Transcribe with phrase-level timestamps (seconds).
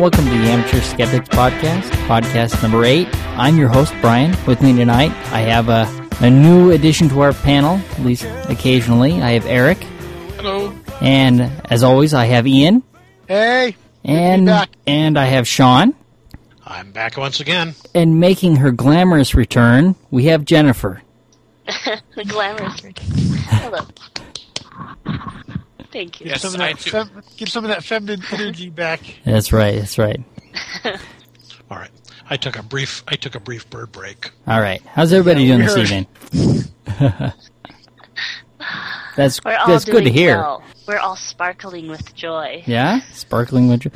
[0.00, 3.06] and welcome to the Amateur Skeptics Podcast, podcast number eight.
[3.36, 4.34] I'm your host, Brian.
[4.46, 5.86] With me tonight, I have a,
[6.20, 9.20] a new addition to our panel, at least occasionally.
[9.20, 9.78] I have Eric.
[10.36, 10.74] Hello.
[11.02, 12.82] And as always, I have Ian.
[13.28, 13.76] Hey.
[14.02, 14.48] And,
[14.86, 15.94] and I have Sean.
[16.64, 17.74] I'm back once again.
[17.94, 21.02] And making her glamorous return, we have Jennifer.
[21.66, 23.06] the glamorous return.
[23.48, 23.86] Hello.
[25.92, 26.26] Thank you.
[26.26, 29.00] Get, some, of that fem- get some of that feminine energy back.
[29.24, 29.76] That's right.
[29.78, 30.20] That's right.
[30.84, 31.90] All right.
[32.28, 33.02] I took a brief.
[33.08, 34.30] I took a brief bird break.
[34.46, 34.80] All right.
[34.86, 36.06] How's everybody yeah, doing this evening?
[39.16, 40.36] that's that's good to hear.
[40.36, 40.62] Well.
[40.86, 42.64] We're all sparkling with joy.
[42.66, 43.90] Yeah, sparkling with joy.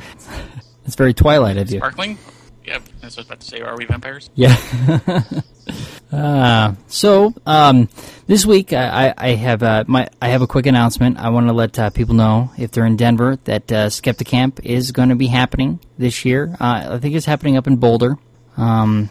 [0.85, 1.79] It's very Twilight of you.
[1.79, 2.17] Sparkling.
[2.65, 3.61] Yep, that's what I was about to say.
[3.61, 4.29] Are we vampires?
[4.35, 4.55] Yeah.
[6.11, 7.89] Uh, so um,
[8.27, 11.17] this week I, I have uh, my I have a quick announcement.
[11.17, 14.91] I want to let uh, people know if they're in Denver that uh, Skepticamp is
[14.91, 16.55] going to be happening this year.
[16.59, 18.17] Uh, I think it's happening up in Boulder,
[18.57, 19.09] um,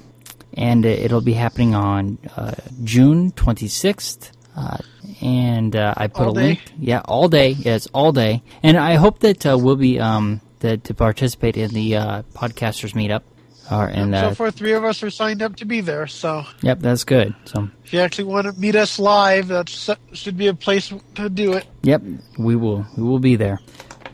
[0.54, 4.30] and it'll be happening on uh, June twenty sixth.
[4.56, 4.78] Uh,
[5.20, 6.60] and I put all a link.
[6.78, 7.50] Yeah, all day.
[7.50, 8.42] Yes, all day.
[8.62, 11.92] And I hope that we'll be um, that to participate in the
[12.34, 13.22] podcasters meetup.
[13.70, 16.06] Or, and, uh, so far, three of us are signed up to be there.
[16.06, 17.34] So yep, that's good.
[17.46, 19.68] So if you actually want to meet us live, that
[20.12, 21.66] should be a place to do it.
[21.82, 22.02] Yep,
[22.38, 22.86] we will.
[22.96, 23.60] We will be there.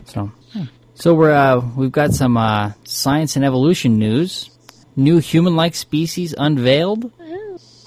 [0.04, 0.30] So
[1.00, 4.50] so we're uh, we've got some uh, science and evolution news.
[4.96, 7.10] New human-like species unveiled.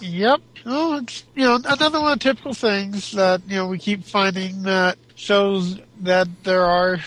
[0.02, 0.42] Yep.
[0.66, 4.04] Oh, it's you know another one of the typical things that you know we keep
[4.04, 6.98] finding that shows that there are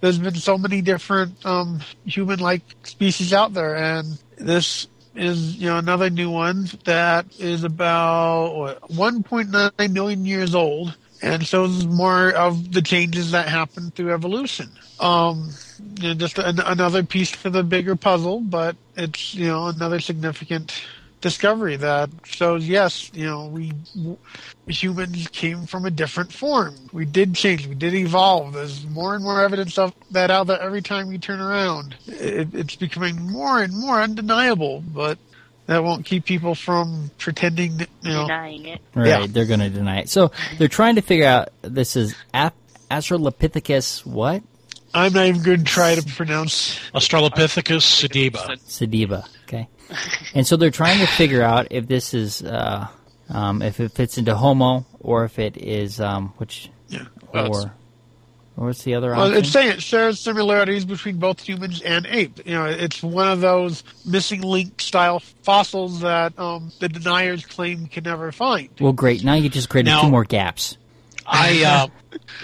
[0.00, 5.78] there's been so many different um, human-like species out there, and this is you know
[5.78, 12.72] another new one that is about what, 1.9 million years old and shows more of
[12.72, 14.70] the changes that happen through evolution.
[15.00, 15.50] Um,
[16.00, 20.00] you know, just an, another piece to the bigger puzzle, but it's you know another
[20.00, 20.80] significant
[21.20, 23.72] discovery that shows yes, you know, we
[24.66, 26.74] humans came from a different form.
[26.92, 27.66] We did change.
[27.66, 28.52] We did evolve.
[28.52, 31.96] There's more and more evidence of that out there every time we turn around.
[32.06, 35.18] It, it's becoming more and more undeniable, but
[35.66, 38.80] that won't keep people from pretending, that, you know, denying it.
[38.94, 39.26] Right, yeah.
[39.28, 40.08] they're going to deny it.
[40.08, 42.54] So they're trying to figure out this is Ap-
[42.90, 44.42] Australopithecus what?
[44.94, 48.58] I'm not even going to try to pronounce Australopithecus sediba.
[48.66, 49.28] Sediba.
[49.90, 52.88] Okay and so they're trying to figure out if this is uh,
[53.28, 57.06] um, if it fits into Homo or if it is um, which yeah.
[57.32, 57.72] Well, or
[58.56, 59.38] or what's the other well, option?
[59.38, 62.44] it's saying it shares similarities between both humans and ape.
[62.44, 67.86] You know, it's one of those missing link style fossils that um, the deniers claim
[67.86, 68.68] can never find.
[68.80, 69.22] Well, great.
[69.22, 70.76] Now you just created now, two more gaps.
[71.28, 71.86] I uh,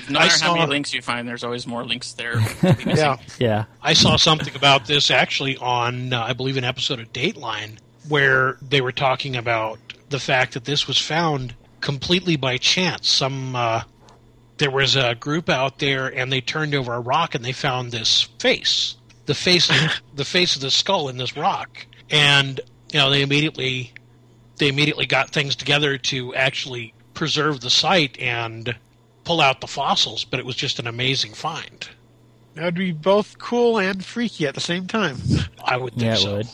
[0.08, 2.40] no matter saw, how many links you find, there's always more links there.
[2.86, 3.64] yeah, yeah.
[3.82, 7.78] I saw something about this actually on, uh, I believe, an episode of Dateline
[8.08, 9.78] where they were talking about
[10.10, 13.08] the fact that this was found completely by chance.
[13.08, 13.82] Some uh,
[14.58, 17.90] there was a group out there, and they turned over a rock, and they found
[17.90, 18.96] this face,
[19.26, 22.60] the face, of, the face of the skull in this rock, and
[22.92, 23.92] you know they immediately
[24.56, 28.74] they immediately got things together to actually preserve the site and
[29.24, 31.88] pull out the fossils, but it was just an amazing find.
[32.54, 35.18] That would be both cool and freaky at the same time.
[35.64, 36.36] I would think yeah, so.
[36.36, 36.48] Would.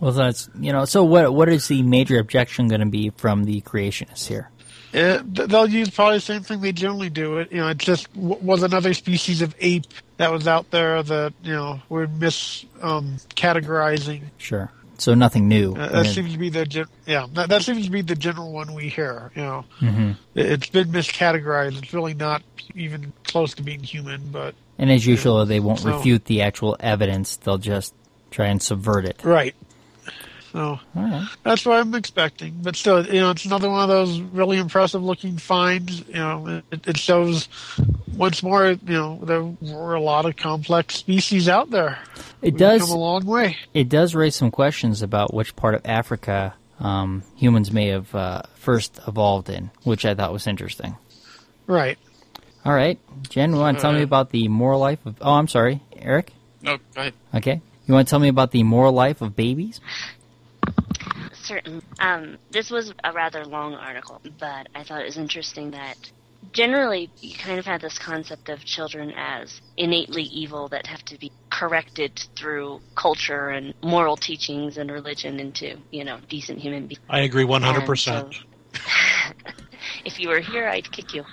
[0.00, 0.84] Well, that's you know.
[0.84, 4.50] So, what what is the major objection going to be from the creationists here?
[4.94, 7.38] Uh, they'll use probably the same thing they generally do.
[7.38, 9.86] It you know, it just w- was another species of ape
[10.18, 14.22] that was out there that you know we're mis um, categorizing.
[14.38, 14.70] Sure.
[14.98, 15.74] So nothing new.
[15.74, 17.26] Uh, that seems to be the gen- yeah.
[17.32, 19.32] That, that, seems to be the general one we hear.
[19.34, 20.12] You know, mm-hmm.
[20.34, 21.82] it's been miscategorized.
[21.82, 22.42] It's really not
[22.74, 24.30] even close to being human.
[24.30, 27.36] But and as usual, know, they won't so, refute the actual evidence.
[27.36, 27.94] They'll just
[28.30, 29.22] try and subvert it.
[29.24, 29.54] Right.
[30.54, 31.26] So right.
[31.42, 32.60] that's what I'm expecting.
[32.62, 36.06] But still, you know, it's another one of those really impressive looking finds.
[36.06, 37.48] You know, it, it shows
[38.16, 41.98] once more, you know, there were a lot of complex species out there.
[42.40, 43.56] It We've does come a long way.
[43.74, 48.42] It does raise some questions about which part of Africa um, humans may have uh,
[48.54, 50.96] first evolved in, which I thought was interesting.
[51.66, 51.98] Right.
[52.64, 55.16] All right, Jen, you want to tell me uh, about the moral life of?
[55.20, 56.32] Oh, I'm sorry, Eric.
[56.62, 57.14] No, go ahead.
[57.34, 59.80] Okay, you want to tell me about the moral life of babies?
[61.44, 61.82] Certain.
[61.98, 65.96] Um, this was a rather long article, but I thought it was interesting that
[66.52, 71.18] generally you kind of had this concept of children as innately evil that have to
[71.18, 77.02] be corrected through culture and moral teachings and religion into, you know, decent human beings.
[77.08, 77.98] I agree 100%.
[77.98, 78.30] So,
[80.04, 81.24] if you were here, I'd kick you.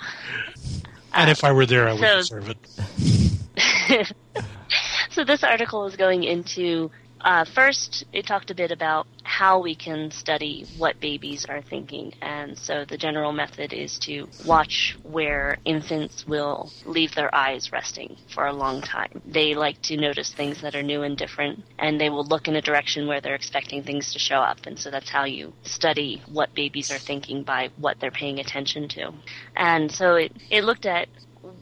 [1.13, 4.13] And if I were there, I would so, deserve it.
[5.11, 6.89] so this article is going into
[7.23, 12.13] uh, first, it talked a bit about how we can study what babies are thinking.
[12.21, 18.18] And so the general method is to watch where infants will leave their eyes resting
[18.33, 19.21] for a long time.
[19.25, 22.56] They like to notice things that are new and different, and they will look in
[22.56, 24.65] a direction where they're expecting things to show up.
[24.65, 28.88] And so that's how you study what babies are thinking by what they're paying attention
[28.89, 29.12] to.
[29.56, 31.07] And so it, it looked at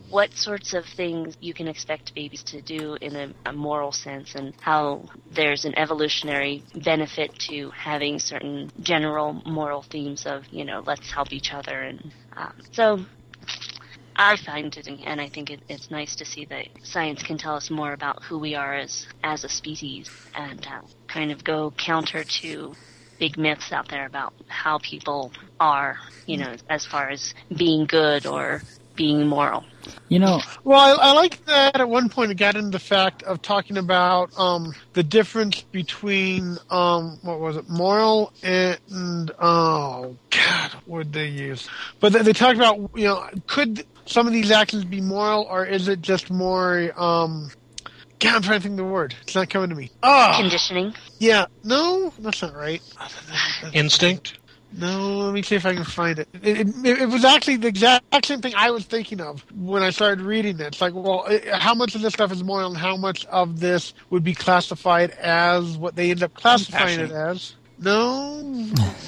[0.10, 4.36] what sorts of things you can expect babies to do in a, a, moral sense
[4.36, 10.84] and how there's an evolutionary benefit to having certain general moral themes of, you know,
[10.86, 11.82] let's help each other.
[11.82, 13.00] And um, so
[14.16, 17.56] I find it, and I think it, it's nice to see that science can tell
[17.56, 21.72] us more about who we are as, as a species and uh, kind of go
[21.78, 22.74] counter to
[23.20, 28.26] big myths out there about how people are, you know, as far as being good
[28.26, 28.62] or
[29.00, 29.64] being moral.
[30.10, 33.24] You know, well, I, I like that at one point it got into the fact
[33.24, 40.72] of talking about um, the difference between um, what was it, moral and oh god,
[40.86, 41.70] what would they use?
[42.02, 45.66] But they, they talked about you know could some of these actions be moral or
[45.66, 47.50] is it just more um,
[48.20, 49.16] God, I'm trying to think of the word.
[49.22, 49.92] It's not coming to me.
[50.04, 50.94] Oh, conditioning.
[51.20, 52.82] Yeah, no, that's not right.
[53.74, 54.39] Instinct.
[54.72, 56.28] No, let me see if I can find it.
[56.44, 57.02] It, it.
[57.02, 60.60] it, was actually the exact same thing I was thinking of when I started reading
[60.60, 60.68] it.
[60.68, 63.94] It's like, well, how much of this stuff is moral and how much of this
[64.12, 67.56] would be classified as what they end up classifying it as?
[67.82, 68.42] No,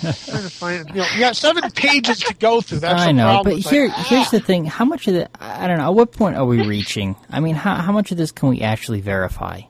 [0.02, 0.96] trying to find it.
[0.96, 2.80] You know, got seven pages to go through.
[2.80, 4.32] That's I know, but here, like, here's ah.
[4.32, 5.88] the thing: how much of the I don't know.
[5.88, 7.18] At what point are we reaching?
[7.30, 9.62] I mean, how how much of this can we actually verify?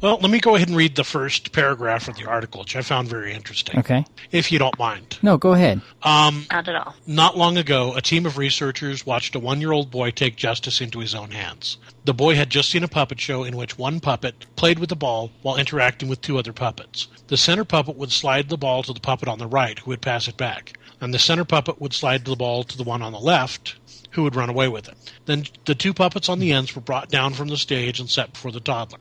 [0.00, 2.80] Well, let me go ahead and read the first paragraph of the article, which I
[2.80, 3.78] found very interesting.
[3.80, 5.18] Okay, If you don't mind.
[5.20, 5.82] no, go ahead.
[6.02, 6.94] Um, Not at all.
[7.06, 10.80] Not long ago, a team of researchers watched a one year old boy take justice
[10.80, 11.76] into his own hands.
[12.06, 14.96] The boy had just seen a puppet show in which one puppet played with the
[14.96, 17.08] ball while interacting with two other puppets.
[17.28, 20.00] The center puppet would slide the ball to the puppet on the right, who would
[20.00, 23.12] pass it back, and the center puppet would slide the ball to the one on
[23.12, 23.76] the left,
[24.10, 25.12] who would run away with it.
[25.26, 28.32] Then the two puppets on the ends were brought down from the stage and set
[28.32, 28.98] before the toddler.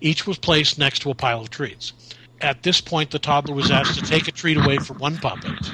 [0.00, 1.92] Each was placed next to a pile of treats.
[2.40, 5.70] At this point, the toddler was asked to take a treat away from one puppet.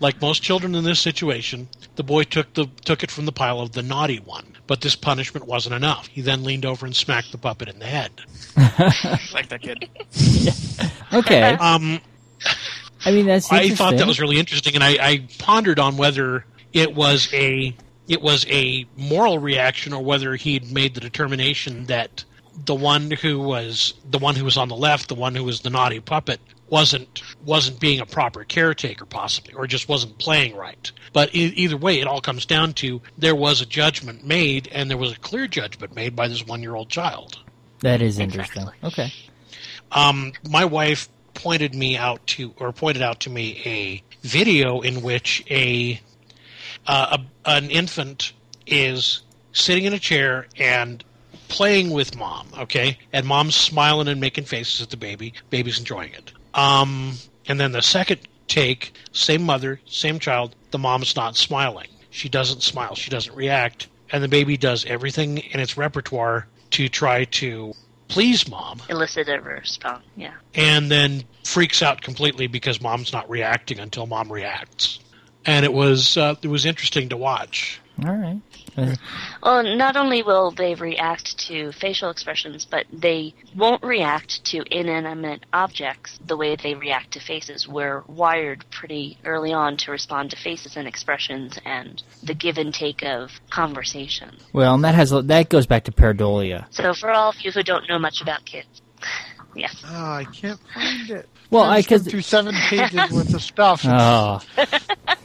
[0.00, 3.60] Like most children in this situation, the boy took the took it from the pile
[3.60, 4.56] of the naughty one.
[4.68, 6.06] But this punishment wasn't enough.
[6.06, 8.12] He then leaned over and smacked the puppet in the head.
[9.32, 9.88] like that kid.
[11.12, 12.00] Okay, Um,
[13.08, 16.44] I mean that's I thought that was really interesting, and I, I pondered on whether
[16.74, 17.74] it was a
[18.06, 22.24] it was a moral reaction or whether he'd made the determination that
[22.66, 25.62] the one who was the one who was on the left, the one who was
[25.62, 26.38] the naughty puppet,
[26.68, 30.92] wasn't wasn't being a proper caretaker, possibly, or just wasn't playing right.
[31.14, 34.90] But e- either way, it all comes down to there was a judgment made, and
[34.90, 37.38] there was a clear judgment made by this one year old child.
[37.80, 38.68] that is interesting.
[38.84, 39.10] Okay,
[39.92, 41.08] um, my wife
[41.38, 46.00] pointed me out to, or pointed out to me, a video in which a,
[46.86, 48.32] uh, a an infant
[48.66, 51.04] is sitting in a chair and
[51.46, 52.48] playing with mom.
[52.58, 55.32] Okay, and mom's smiling and making faces at the baby.
[55.48, 56.32] Baby's enjoying it.
[56.54, 57.14] Um,
[57.46, 60.56] and then the second take, same mother, same child.
[60.72, 61.88] The mom's not smiling.
[62.10, 62.96] She doesn't smile.
[62.96, 63.86] She doesn't react.
[64.10, 67.74] And the baby does everything in its repertoire to try to
[68.08, 70.04] please mom Elicit a response.
[70.16, 70.34] Yeah.
[70.54, 75.00] and then freaks out completely because mom's not reacting until mom reacts.
[75.46, 77.80] And it was uh, it was interesting to watch.
[78.06, 78.40] All right.
[79.42, 85.44] Well, not only will they react to facial expressions, but they won't react to inanimate
[85.52, 87.66] objects the way they react to faces.
[87.66, 92.72] We're wired pretty early on to respond to faces and expressions and the give and
[92.72, 94.36] take of conversation.
[94.52, 96.66] well, and that has that goes back to pareidolia.
[96.70, 98.80] So, for all of you who don't know much about kids,
[99.56, 99.82] yes.
[99.86, 101.28] Oh, I can't find it.
[101.50, 103.80] Well, I I skimmed because through seven pages worth of stuff.
[103.84, 104.40] oh,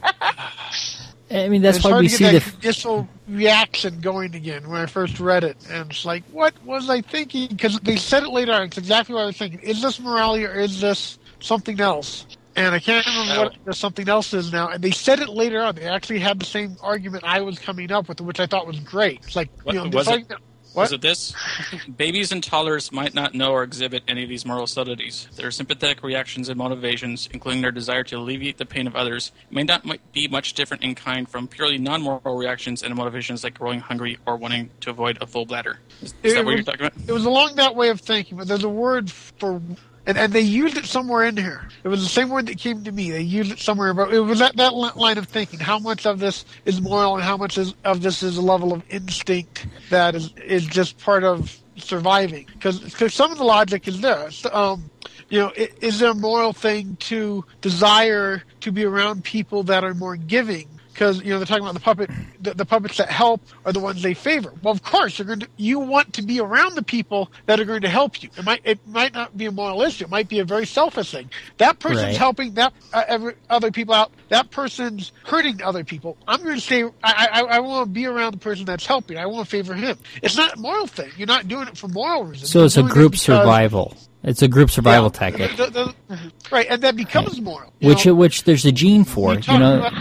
[1.34, 4.68] I mean that's why hard we to see get the that initial reaction going again
[4.68, 7.48] when I first read it, and it's like, what was I thinking?
[7.48, 8.62] Because they said it later on.
[8.64, 9.60] It's exactly what I was thinking.
[9.60, 12.26] Is this morality or is this something else?
[12.56, 14.68] And I can't remember what the something else is now.
[14.68, 15.74] And they said it later on.
[15.74, 18.78] They actually had the same argument I was coming up with, which I thought was
[18.80, 19.22] great.
[19.24, 20.26] It's like, What- you know, was they're it?
[20.74, 20.82] What?
[20.82, 21.32] Was it this?
[21.96, 25.28] Babies and toddlers might not know or exhibit any of these moral subtleties.
[25.36, 29.62] Their sympathetic reactions and motivations, including their desire to alleviate the pain of others, may
[29.62, 34.18] not be much different in kind from purely non-moral reactions and motivations like growing hungry
[34.26, 35.78] or wanting to avoid a full bladder.
[36.02, 37.08] Is, is that what you're talking about?
[37.08, 39.62] It was along that way of thinking, but there's a word for,
[40.06, 41.68] and, and they used it somewhere in here.
[41.82, 43.10] It was the same word that came to me.
[43.10, 45.58] They used it somewhere, but it was that, that line of thinking.
[45.58, 48.72] How much of this is moral and how much is, of this is a level
[48.72, 54.00] of instinct that is, is just part of surviving because some of the logic is.
[54.34, 54.90] So, um,
[55.28, 59.94] you know, is there a moral thing to desire to be around people that are
[59.94, 60.68] more giving?
[60.94, 62.08] Because you know they're talking about the puppet,
[62.40, 64.52] the, the puppets that help are the ones they favor.
[64.62, 67.64] Well, of course, you're going to you want to be around the people that are
[67.64, 68.30] going to help you.
[68.38, 70.04] It might it might not be a moral issue.
[70.04, 71.28] It might be a very selfish thing.
[71.58, 72.16] That person's Right.
[72.16, 74.12] helping that uh, every, other people out.
[74.28, 76.16] That person's hurting other people.
[76.28, 79.18] I'm going to say I I, I want to be around the person that's helping.
[79.18, 79.98] I want to favor him.
[80.22, 81.10] It's not a moral thing.
[81.16, 82.50] You're not doing it for moral reasons.
[82.50, 83.96] So it's a it group because- survival.
[84.26, 85.18] It's a group survival Yeah.
[85.18, 85.66] tactic, The-
[86.08, 87.74] the- right, and that becomes moral.
[87.82, 88.14] which know?
[88.14, 89.34] which there's a gene for.
[89.34, 89.92] You know, about-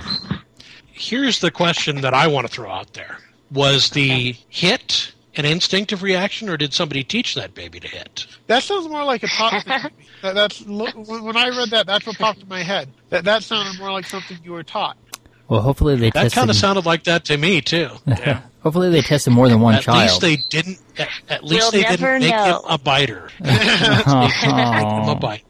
[1.03, 3.17] Here's the question that I want to throw out there:
[3.51, 8.25] Was the hit an instinctive reaction, or did somebody teach that baby to hit?
[8.47, 9.79] that sounds more like a top thing.
[9.81, 10.05] to me.
[10.21, 10.91] That, that's when
[11.25, 11.87] when I read that.
[11.87, 12.87] That's what popped in my head.
[13.09, 14.95] That that sounded more like something you were taught.
[15.49, 17.89] well, hopefully they That kind of sounded like that to me too.
[18.07, 18.41] Yeah.
[18.63, 19.97] hopefully they tested more than one At child.
[19.99, 20.79] At least they didn't.
[20.97, 23.29] At, at least We'll they didn't make him a biter.
[23.41, 25.15] Make him a Oh.
[25.15, 25.43] biter.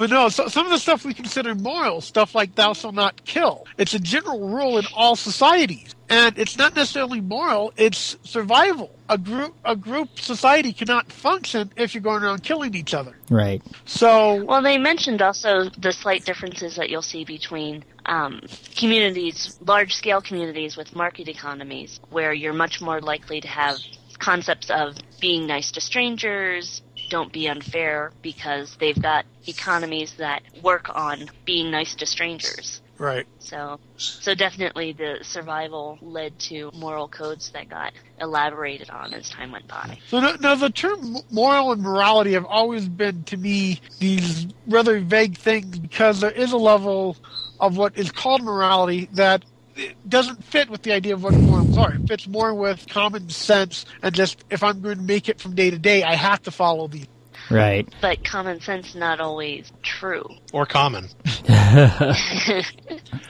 [0.00, 3.22] But no, so, some of the stuff we consider moral, stuff like thou shalt not
[3.26, 5.94] kill, it's a general rule in all societies.
[6.08, 8.98] And it's not necessarily moral, it's survival.
[9.10, 13.14] A group a group society cannot function if you're going around killing each other.
[13.28, 13.60] right.
[13.84, 18.40] So Well, they mentioned also the slight differences that you'll see between um,
[18.76, 23.76] communities, large scale communities with market economies, where you're much more likely to have
[24.18, 30.88] concepts of being nice to strangers, don't be unfair, because they've got economies that work
[30.94, 32.80] on being nice to strangers.
[32.98, 33.26] Right.
[33.38, 39.52] So, so definitely the survival led to moral codes that got elaborated on as time
[39.52, 39.98] went by.
[40.08, 45.00] So now, now the term moral and morality have always been to me these rather
[45.00, 47.16] vague things because there is a level
[47.58, 49.44] of what is called morality that
[49.76, 51.94] it doesn't fit with the idea of what morals are.
[51.94, 55.54] It fits more with common sense and just if I'm going to make it from
[55.54, 57.06] day to day, I have to follow these.
[57.50, 57.88] Right.
[58.00, 60.28] But common sense not always true.
[60.52, 61.08] Or common.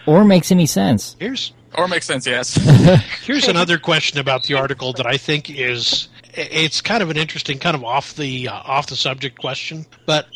[0.07, 1.17] Or makes any sense.
[1.19, 2.55] Here's Or makes sense, yes.
[3.25, 7.59] Here's another question about the article that I think is it's kind of an interesting,
[7.59, 10.27] kind of off the uh, off the subject question, but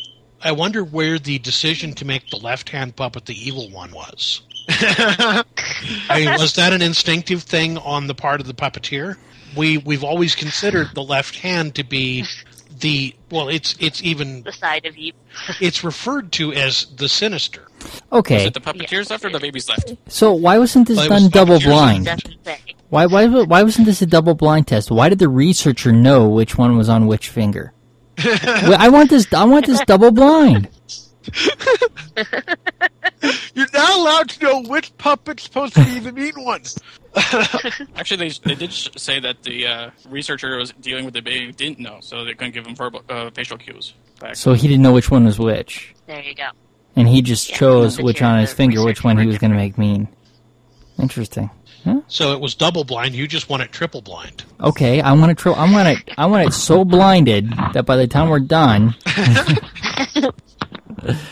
[0.41, 4.41] I wonder where the decision to make the left hand puppet the evil one was.
[4.69, 5.43] I
[6.15, 9.17] mean, was that an instinctive thing on the part of the puppeteer?
[9.55, 12.25] We we've always considered the left hand to be
[12.79, 15.19] the well, it's it's even The side of evil.
[15.61, 17.67] it's referred to as the sinister.
[18.11, 18.37] Okay.
[18.37, 19.93] Is it the puppeteer's left or the baby's left?
[20.07, 22.09] So why wasn't this Well, it was done double blind?
[22.89, 24.91] Why why why wasn't this a double blind test?
[24.91, 27.73] Why did the researcher know which one was on which finger?
[28.17, 29.31] I want this.
[29.33, 30.69] I want this double blind.
[33.55, 36.61] You're not allowed to know which puppet's supposed to be the mean one.
[37.95, 41.79] Actually, they, they did say that the uh, researcher was dealing with the baby didn't
[41.79, 43.93] know, so they couldn't give him verbal uh, facial cues.
[44.19, 44.35] Back.
[44.35, 46.49] So he didn't know which one was which, There you go.
[46.95, 49.51] and he just Yeah, chose which chair, on his finger, which one he was going
[49.51, 50.07] to make mean.
[50.99, 51.49] Interesting.
[52.07, 53.13] So it was double blind.
[53.13, 54.43] You just want it triple blind.
[54.59, 55.35] Okay, I want to.
[55.35, 56.09] Tro- I want it.
[56.17, 58.95] I want it so blinded that by the time we're done.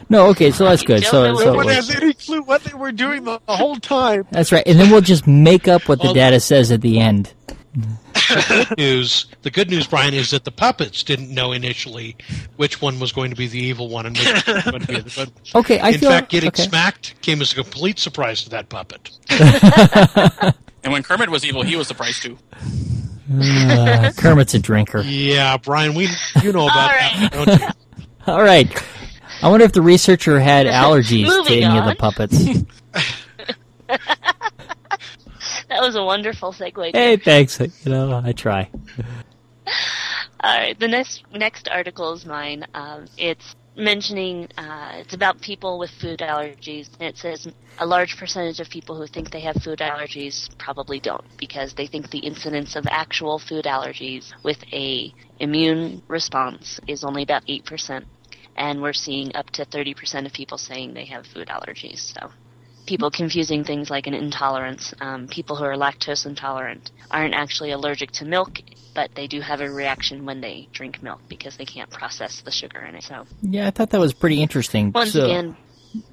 [0.09, 1.03] no, okay, so that's good.
[1.03, 3.39] So, know so No it one was- has any clue what they were doing the,
[3.47, 4.25] the whole time.
[4.31, 6.99] that's right, and then we'll just make up what the Well- data says at the
[6.99, 7.33] end.
[7.73, 12.15] the good news, the good news, Brian, is that the puppets didn't know initially
[12.57, 14.87] which one was going to be the evil one and which one was going to
[14.87, 15.31] be the good.
[15.55, 16.63] Okay, I In feel fact, getting okay.
[16.63, 19.09] smacked came as a complete surprise to that puppet.
[20.85, 22.37] And when Kermit was evil, he was surprised too.
[23.33, 24.99] Uh, Kermit's a drinker.
[25.01, 26.09] Yeah, Brian, we
[26.41, 27.67] you know about All that, don't you?
[28.27, 28.69] All right.
[29.43, 31.95] I wonder if the researcher had allergies to any of the on.
[31.97, 32.47] puppets.
[35.69, 36.91] That was a wonderful segue.
[36.93, 37.59] hey, thanks.
[37.59, 38.69] You know, I try.
[40.39, 42.65] All right, the next next article is mine.
[42.75, 46.89] Um, it's mentioning uh, it's about people with food allergies.
[46.99, 47.47] And it says
[47.79, 51.87] a large percentage of people who think they have food allergies probably don't because they
[51.87, 57.65] think the incidence of actual food allergies with a immune response is only about eight
[57.65, 58.05] percent,
[58.55, 62.13] and we're seeing up to thirty percent of people saying they have food allergies.
[62.13, 62.31] So.
[62.85, 64.93] People confusing things like an intolerance.
[64.99, 68.59] Um, people who are lactose intolerant aren't actually allergic to milk,
[68.93, 72.51] but they do have a reaction when they drink milk because they can't process the
[72.51, 73.03] sugar in it.
[73.03, 74.91] So Yeah, I thought that was pretty interesting.
[74.91, 75.55] once So, again,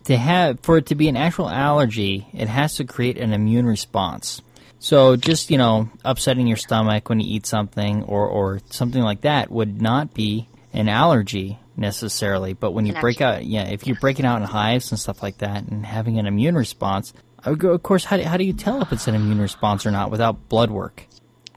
[0.05, 3.67] to have for it to be an actual allergy, it has to create an immune
[3.67, 4.41] response.
[4.79, 9.23] So just you know, upsetting your stomach when you eat something or or something like
[9.23, 12.53] that would not be an allergy necessarily.
[12.53, 15.23] But when you An break out, yeah, if you're breaking out in hives and stuff
[15.23, 17.13] like that, and having an immune response,
[17.45, 19.41] I would go- of course, how do, how do you tell if it's an immune
[19.41, 21.07] response or not without blood work?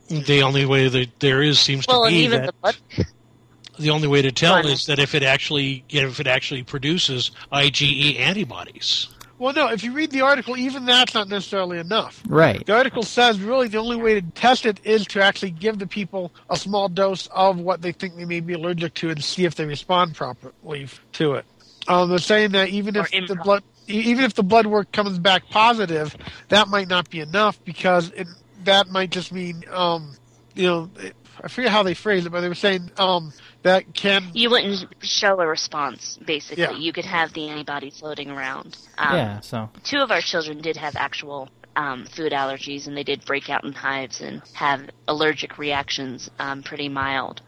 [0.07, 2.77] The only way that there is seems Well, to and be even that the blood.
[3.79, 8.19] the only way to tell is that if it actually if it actually produces IgE
[8.19, 9.07] antibodies.
[9.43, 12.23] Well, no, if you read the article, even that's not necessarily enough.
[12.25, 12.65] Right.
[12.65, 15.85] The article says really the only way to test it is to actually give the
[15.85, 19.43] people a small dose of what they think they may be allergic to and see
[19.43, 21.45] if they respond properly to it.
[21.89, 25.49] Um, they're saying that even if the blood, even if the blood work comes back
[25.49, 26.15] positive,
[26.47, 28.29] that might not be enough because it,
[28.63, 30.15] that might just mean, um,
[30.55, 33.93] you know, it, I forget how they phrased it, but they were saying um, that
[33.93, 36.63] can You wouldn't show a response, basically.
[36.63, 36.71] Yeah.
[36.71, 38.77] You could have the antibody floating around.
[38.97, 39.39] Um, yeah.
[39.39, 43.49] So Two of our children did have actual um, food allergies, and they did break
[43.49, 47.41] out in hives and have allergic reactions, um, pretty mild.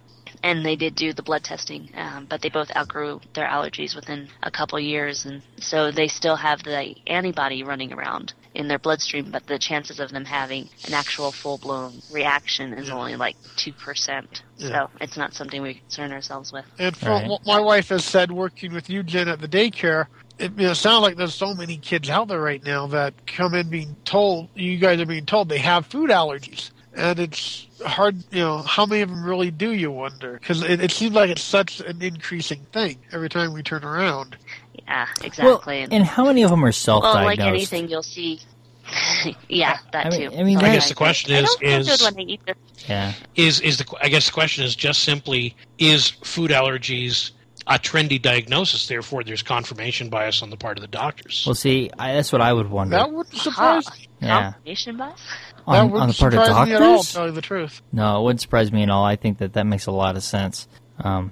[0.43, 4.27] And they did do the blood testing, um, but they both outgrew their allergies within
[4.43, 9.31] a couple years, and so they still have the antibody running around in their bloodstream.
[9.31, 13.73] But the chances of them having an actual full blown reaction is only like two
[13.73, 14.43] percent.
[14.57, 14.69] Yeah.
[14.69, 16.65] So it's not something we concern ourselves with.
[16.79, 17.27] And from Right.
[17.27, 20.07] what my wife has said, working with you, Jen, at the daycare,
[20.39, 23.25] it, you know, it sounds like there's so many kids out there right now that
[23.27, 26.71] come in being told, you guys are being told they have food allergies.
[26.93, 30.33] And it's hard, you know, how many of them really do, you wonder?
[30.33, 34.37] Because it, it seems like it's such an increasing thing every time we turn around.
[34.87, 35.81] Yeah, exactly.
[35.81, 37.15] And- and how many of them are self-diagnosed?
[37.17, 38.39] Well, like anything, you'll see.
[39.49, 40.37] yeah, that I mean- too.
[40.37, 42.41] I mean, I guess the question I is don't feel is good when I eat
[42.45, 42.55] this.
[42.87, 43.13] Yeah.
[43.35, 47.31] is is the I guess the question is just simply is food allergies
[47.67, 48.87] a trendy diagnosis?
[48.87, 51.43] Therefore, there's confirmation bias on the part of the doctors.
[51.47, 52.95] Well, see, I, that's what I would wonder.
[52.95, 54.07] That wouldn't surprise me.
[54.21, 54.51] yeah.
[54.51, 55.21] Confirmation bias?
[55.67, 57.81] That On, wouldn't on the part of surprise me at all, tell you the truth.
[57.91, 59.03] No, it wouldn't surprise me at all.
[59.03, 60.67] I think that that makes a lot of sense.
[60.99, 61.31] Um,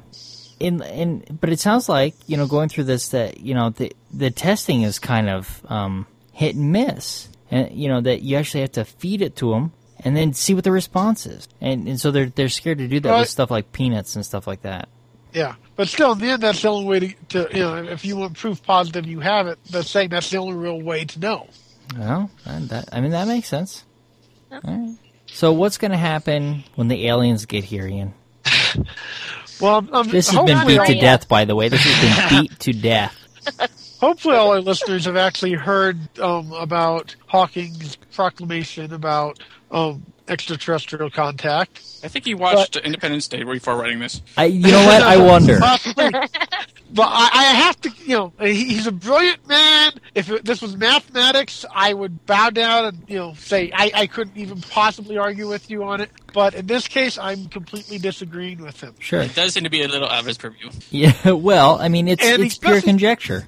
[0.63, 3.91] in in but it sounds like you know going through this that you know the
[4.13, 8.61] the testing is kind of um, hit and miss, and you know that you actually
[8.61, 9.71] have to feed it to them
[10.05, 12.99] and then see what the response is, and and so they're they're scared to do
[13.01, 13.19] that Right.
[13.21, 14.87] with stuff like peanuts and stuff like that.
[15.33, 18.05] Yeah, but still, in the end, that's the only way to, to you know, if
[18.05, 21.19] you want proof positive you have it, that's saying that's the only real way to
[21.19, 21.47] know.
[21.97, 23.83] Well, and that I mean that makes sense.
[24.51, 24.95] All right.
[25.25, 28.13] So what's going to happen when the aliens get here, Ian?
[29.63, 31.69] Well, um, This has been beat to death, by the way.
[31.69, 33.15] This has been beat to death.
[34.01, 39.39] Hopefully, all our listeners have actually heard um, about Hawking's proclamation about
[39.71, 41.81] um, extraterrestrial contact.
[42.03, 44.21] I think he watched Independence Day before writing this.
[44.37, 45.01] I, you know what?
[45.01, 45.59] I wonder.
[45.59, 46.09] Possibly.
[46.11, 49.93] but I, I have to, you know, he, he's a brilliant man.
[50.15, 54.07] If it, this was mathematics, I would bow down and, you know, say I, I
[54.07, 56.09] couldn't even possibly argue with you on it.
[56.33, 58.95] But in this case, I'm completely disagreeing with him.
[58.99, 59.21] Sure.
[59.21, 60.69] It does seem to be a little out of his purview.
[60.89, 61.13] Yeah.
[61.43, 63.45] Well, I mean, it's And it's pure conjecture.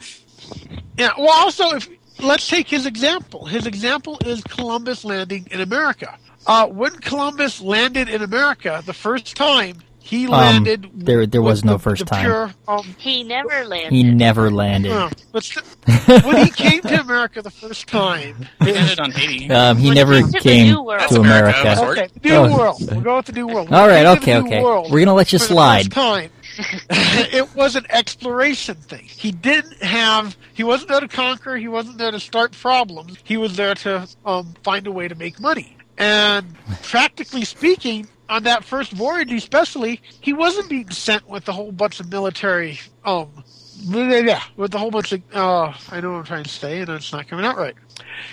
[0.98, 1.12] Yeah.
[1.18, 1.88] Well, also, if
[2.20, 3.46] let's take his example.
[3.46, 6.18] His example is Columbus landing in America.
[6.48, 10.92] Uh, when Columbus landed in America the first time, he landed.
[10.94, 12.26] there- there was no the- first the time.
[12.26, 13.92] Pure, um, He never landed.
[13.92, 14.92] He never landed.
[14.92, 15.66] uh, but st-
[16.24, 19.50] when he came to America the first time, He landed on Haiti.
[19.50, 21.16] Um, he When never he came to came to America.
[21.20, 21.82] America.
[21.88, 22.56] Okay, the New Oh.
[22.58, 22.78] World.
[22.92, 23.74] We'll go with the New World.
[23.74, 24.64] All right, When he came to okay, the New okay.
[24.64, 25.84] World We're gonna let you for the slide.
[25.86, 26.30] first time,
[27.34, 29.06] it was an exploration thing.
[29.06, 30.38] He didn't have.
[30.54, 31.58] He wasn't there to conquer.
[31.58, 33.18] He wasn't there to start problems.
[33.24, 35.72] He was there to um, find a way to make money.
[35.98, 41.72] And practically speaking, on that first voyage, especially, he wasn't being sent with a whole
[41.72, 42.80] bunch of military.
[43.04, 43.44] Um,
[43.84, 45.22] yeah, with a whole bunch of.
[45.34, 47.76] Uh, I know what I'm trying to say, and it's not coming out right.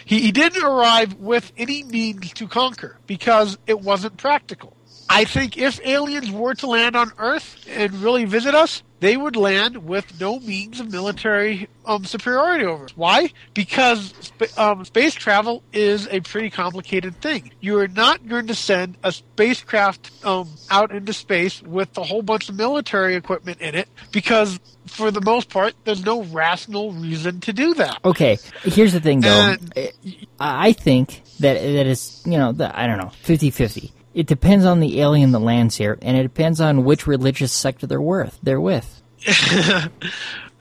[0.04, 4.76] He, he didn't arrive with any means to conquer because it wasn't practical.
[5.12, 9.34] I think if aliens were to land on Earth and really visit us, they would
[9.36, 12.96] land with no means of military um, superiority over us.
[12.96, 13.32] Why?
[13.52, 17.50] Because sp- um, space travel is a pretty complicated thing.
[17.60, 22.22] You are not going to send a spacecraft um, out into space with a whole
[22.22, 27.40] bunch of military equipment in it because, for the most part, there's no rational reason
[27.40, 27.98] to do that.
[28.04, 29.56] Okay, here's the thing, though.
[29.74, 29.92] And-
[30.38, 33.90] I think that that is, you know, the, I don't know, 50-50.
[34.14, 37.86] It depends on the alien that lands here, and it depends on which religious sect
[37.88, 38.38] they're with.
[38.42, 39.02] They're with.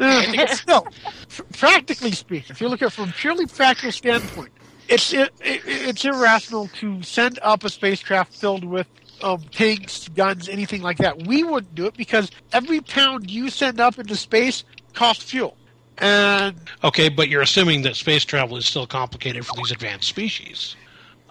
[0.52, 0.88] Still,
[1.30, 4.52] pr- practically speaking, if you look at it from a purely practical standpoint,
[4.88, 8.88] it's it, it, it's irrational to send up a spacecraft filled with
[9.22, 11.28] um, tanks, guns, anything like that.
[11.28, 15.56] We wouldn't do it because every pound you send up into space costs fuel.
[15.98, 20.76] And Okay, but you're assuming that space travel is still complicated for these advanced species.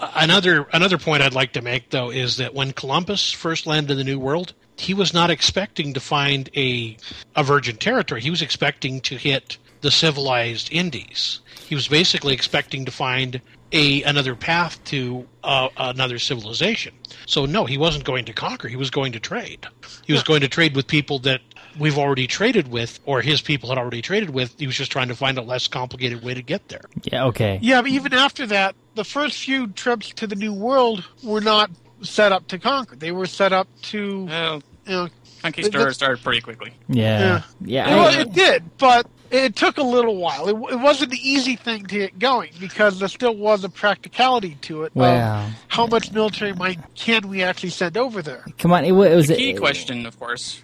[0.00, 3.92] Uh, Another another point I'd like to make though is that when Columbus first landed
[3.92, 6.96] in the New World, he was not expecting to find a
[7.36, 8.20] a virgin territory.
[8.20, 11.40] He was expecting to hit the civilized Indies.
[11.66, 13.40] He was basically expecting to find
[13.72, 16.94] a another path to uh, another civilization.
[17.26, 18.68] So no, he wasn't going to conquer.
[18.68, 19.66] He was going to trade.
[20.04, 21.40] He was going to trade with people that
[21.78, 24.58] we've already traded with, or his people had already traded with.
[24.58, 26.82] He was just trying to find a less complicated way to get there.
[27.04, 27.26] Yeah.
[27.26, 27.58] Okay.
[27.62, 31.70] Yeah, but even after that, the first few trips to the New World were not
[32.03, 32.96] set up to conquer.
[32.96, 35.09] They were set up to, Well, you know,
[35.42, 36.72] Conquistador started pretty quickly.
[36.88, 37.42] Yeah.
[37.61, 37.94] Yeah.
[37.96, 40.48] well, it did, but it took a little while.
[40.48, 44.57] It, it wasn't the easy thing to get going because there still was a practicality
[44.62, 44.87] to it.
[44.87, 45.50] of Well.
[45.68, 48.44] how much military might can we actually send over there?
[48.59, 48.85] come on.
[48.85, 50.62] It, was The key it- question, of course,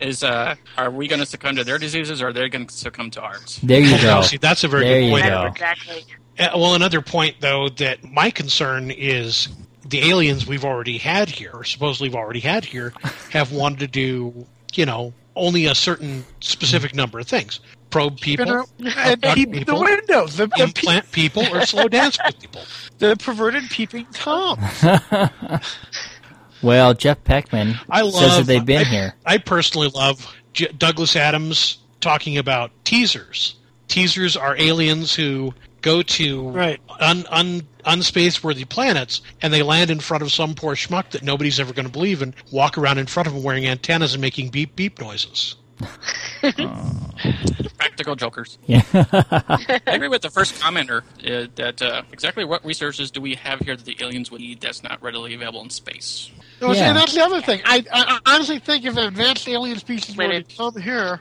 [0.00, 2.74] is uh, are we going to succumb to their diseases or are they going to
[2.74, 3.58] succumb to ours?
[3.62, 4.22] There you go.
[4.22, 5.52] See, that's a very There good you point.
[5.56, 6.04] Exactly.
[6.40, 9.48] Uh, well, another point, though, that my concern is
[9.86, 12.92] the aliens we've already had here, or supposedly we've already had here,
[13.30, 18.46] have wanted to do, you know, only a certain specific number of things: probe people,
[18.78, 22.18] You and abduct peep the people, windows, the, the, pe- implant people, or slow dance
[22.24, 22.62] with people.
[22.98, 24.58] the perverted peeping tom.
[26.62, 28.36] Well, Jeff Peckman I says love.
[28.38, 29.14] that they've been I, here.
[29.24, 33.54] I personally love J- Douglas Adams talking about teasers.
[33.88, 36.80] Teasers are aliens who go to Right.
[37.00, 41.22] un, un, unspace worthy planets and they land in front of some poor schmuck that
[41.22, 44.20] nobody's ever going to believe and walk around in front of them wearing antennas and
[44.20, 45.56] making beep beep noises.
[47.78, 48.58] Practical jokers.
[48.66, 48.82] Yeah.
[48.92, 53.60] I agree with the first commenter uh, that uh, exactly what resources do we have
[53.60, 56.30] here that the aliens would need that's not readily available in space?
[56.60, 56.88] No, Yeah.
[56.88, 57.60] and that's the other thing.
[57.64, 61.20] I, I, I honestly think if advanced alien species were to come here,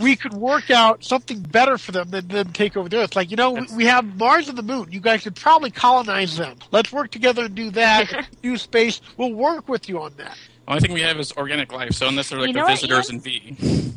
[0.00, 3.16] we could work out something better for them than, than take over the Earth.
[3.16, 4.90] Like, you know, we, we have Mars and the Moon.
[4.90, 6.56] You guys could probably colonize them.
[6.70, 8.28] Let's work together and do that.
[8.42, 9.00] New space.
[9.16, 10.36] We'll work with you on that.
[10.66, 12.80] Only thing we have is organic life, so unless they're like You the know what,
[12.80, 13.16] visitors Ian?
[13.16, 13.94] in V, like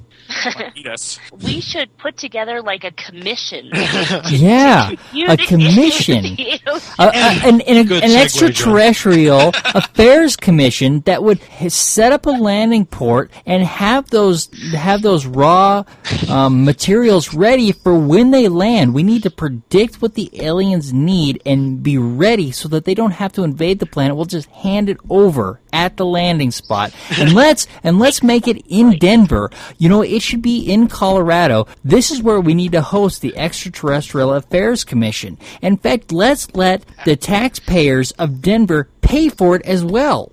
[0.75, 1.19] eat us.
[1.43, 3.69] We should put together like a commission.
[4.29, 4.91] yeah.
[5.27, 6.25] A commission.
[6.25, 6.59] A-
[6.99, 7.11] a-
[7.47, 11.39] an, an, an extraterrestrial affairs commission that would
[11.71, 15.83] set up a landing port and have those have those raw
[16.29, 18.93] um, materials ready for when they land.
[18.93, 23.11] We need to predict what the aliens need and be ready so that they don't
[23.11, 24.15] have to invade the planet.
[24.15, 28.65] We'll just hand it over at the landing spot, and let's and let's make it
[28.67, 29.51] in Denver.
[29.77, 31.67] You know, it should be in Colorado.
[31.85, 35.37] This is where we need to host the Extraterrestrial Affairs Commission.
[35.61, 40.31] In fact, let's let the taxpayers of Denver pay for it as well.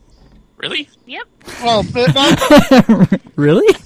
[0.56, 0.88] Really?
[1.04, 1.28] yep.
[1.62, 2.40] Well, but not,
[2.72, 3.76] uh, Really?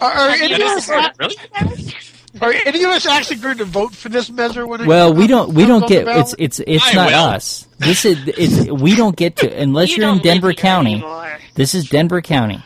[0.00, 2.58] are, are, any That of is us, the really?
[2.60, 5.54] are any of us actually going to vote for this measure when Well, we don't.
[5.54, 6.06] We don't get.
[6.06, 6.34] ballot?
[6.38, 7.24] It's it's it's I not will.
[7.34, 7.68] us.
[7.78, 8.18] This is.
[8.26, 10.94] It's we don't get to unless You you're in Denver County.
[10.94, 11.38] anymore.
[11.54, 12.62] This is Denver County.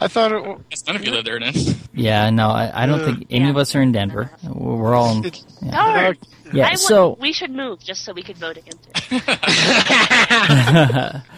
[0.00, 0.44] I thought it.
[0.44, 1.52] wa- Yes, none of you live there then.
[1.92, 4.30] Yeah, no, I, I don't Uh, think any of us are in Denver.
[4.44, 5.16] We're we're all.
[5.18, 6.16] In, It's, Darn.
[6.52, 6.66] yeah.
[6.66, 11.22] I want, So we should move just so we could vote against it.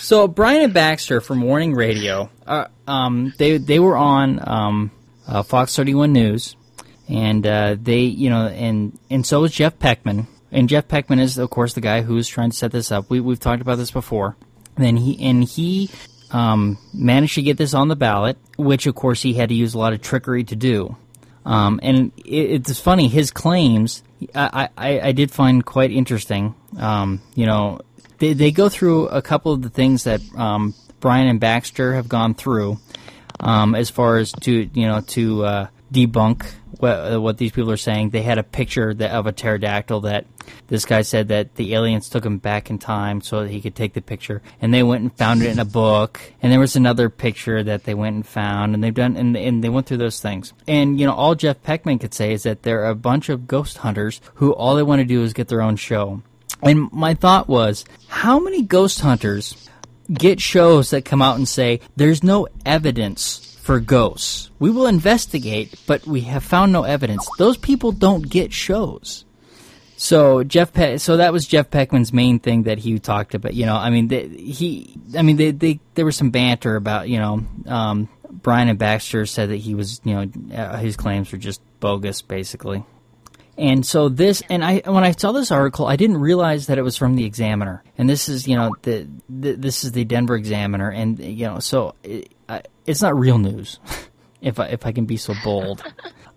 [0.00, 4.90] So Brian and Baxter from Warning Radio, uh, um, they they were on um,
[5.28, 6.56] uh, Fox 31 News,
[7.10, 11.38] and uh, they, you know, and and so is Jeff Peckman, and Jeff Peckman is
[11.38, 13.10] of course the guy who's trying to set this up.
[13.10, 14.36] We we've talked about this before.
[14.76, 15.90] And then he and he
[16.30, 19.74] um, managed to get this on the ballot, which of course he had to use
[19.74, 20.96] a lot of trickery to do.
[21.44, 24.02] Um, and it, it's funny his claims.
[24.34, 26.54] I, I, I did find quite interesting.
[26.78, 27.80] Um, you know,
[28.18, 32.08] they they go through a couple of the things that um, Brian and Baxter have
[32.08, 32.78] gone through,
[33.40, 36.46] um, as far as to you know to uh, debunk
[36.80, 38.10] what, uh, what these people are saying.
[38.10, 40.26] They had a picture that, of a pterodactyl that
[40.68, 43.74] this guy said that the aliens took him back in time so that he could
[43.74, 46.20] take the picture, and they went and found it in a book.
[46.42, 49.62] And there was another picture that they went and found, and they've done and, and
[49.62, 50.52] they went through those things.
[50.66, 53.78] And you know, all Jeff Peckman could say is that they're a bunch of ghost
[53.78, 56.22] hunters who all they want to do is get their own show.
[56.62, 59.68] And my thought was, how many ghost hunters
[60.12, 64.50] get shows that come out and say there's no evidence for ghosts.
[64.58, 67.28] We will investigate, but we have found no evidence.
[67.38, 69.24] Those people don't get shows.
[69.96, 73.52] So Jeff, Pe- so that was Jeff Peckman's main thing that he talked about.
[73.52, 77.08] You know, I mean, they, he, I mean, they, they, there was some banter about,
[77.08, 81.30] you know, um, Brian and Baxter said that he was, you know, uh, his claims
[81.30, 82.82] were just bogus, basically.
[83.58, 86.82] And so this, and I, when I saw this article, I didn't realize that it
[86.82, 87.84] was from the Examiner.
[87.98, 91.58] And this is, you know, the, the this is the Denver Examiner, and you know,
[91.58, 92.32] so it,
[92.90, 93.78] it's not real news,
[94.40, 95.82] if I, if I can be so bold.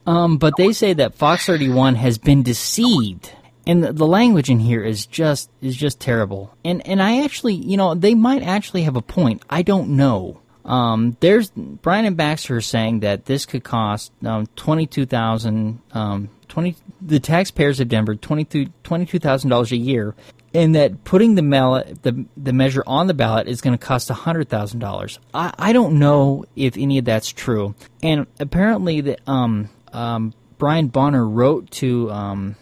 [0.05, 3.31] Um, but they say that Fox 31 has been deceived.
[3.65, 6.53] And the, the language in here is just is just terrible.
[6.65, 9.41] And and I actually, you know, they might actually have a point.
[9.49, 10.41] I don't know.
[10.65, 16.29] um, there's Brian and Baxter saying that this could cost um, twenty two thousand um,
[16.49, 20.13] twenty the taxpayers of Denver twenty two thousand dollars a year,
[20.53, 24.09] and that putting the ballot the the measure on the ballot is going to cost
[24.09, 25.19] hundred thousand dollars.
[25.33, 30.87] I I don't know if any of that's true, and apparently the um um Brian
[30.87, 32.55] Bonner wrote to um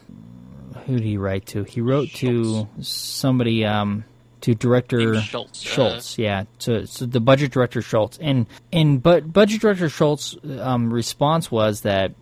[0.86, 1.64] who did he write to?
[1.64, 4.06] He wrote to somebody um
[4.42, 5.62] to director Schultz.
[5.62, 10.92] Schultz, yeah, to, to the budget director Schultz, and and but budget director Schultz' um,
[10.92, 12.14] response was that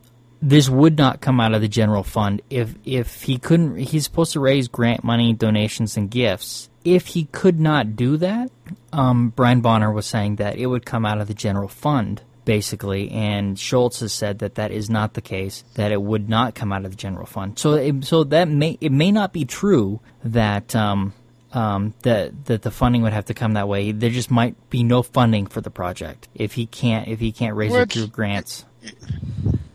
[0.41, 3.77] this would not come out of the general fund if if he couldn't.
[3.77, 6.69] He's supposed to raise grant money, donations, and gifts.
[6.85, 8.49] If he could not do that,
[8.93, 13.11] um, Brian Bonner was saying that it would come out of the general fund basically,
[13.11, 15.63] and Schultz has said that that is not the case.
[15.75, 17.59] That it would not come out of the general fund.
[17.59, 21.13] So, it, so that may it may not be true that um,
[21.53, 23.91] um, that that the funding would have to come that way.
[23.91, 27.55] There just might be no funding for the project if he can't if he can't
[27.55, 28.65] raise it Which- through grants.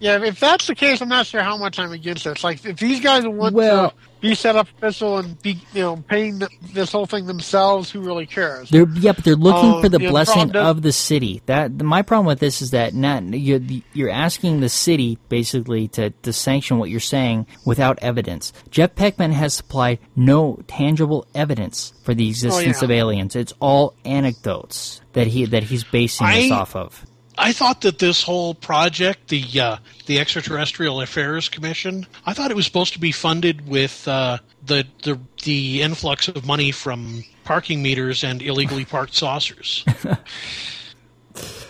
[0.05, 2.45] Yeah, if that's the case, I'm not sure how much I'm against this.
[2.45, 5.97] Like, if these guys want Well- to be set up official and be, you know,
[5.97, 6.43] paying
[6.75, 8.69] this whole thing themselves, who really cares?
[8.69, 11.41] They're yeah, but they're looking Um, for the the blessing does- of the city.
[11.47, 13.61] That my problem with this is that not you're,
[13.95, 18.53] you're asking the city basically to, to sanction what you're saying without evidence.
[18.71, 22.85] Jeff Peckman has supplied no tangible evidence for the existence yeah.
[22.85, 23.35] of aliens.
[23.35, 27.07] It's all anecdotes that he that he's basing this off of.
[27.37, 32.57] I thought that this whole project, the uh, the Extraterrestrial Affairs Commission, I thought it
[32.57, 37.83] was supposed to be funded with uh, the the the influx of money from parking
[37.83, 39.85] meters and illegally parked saucers.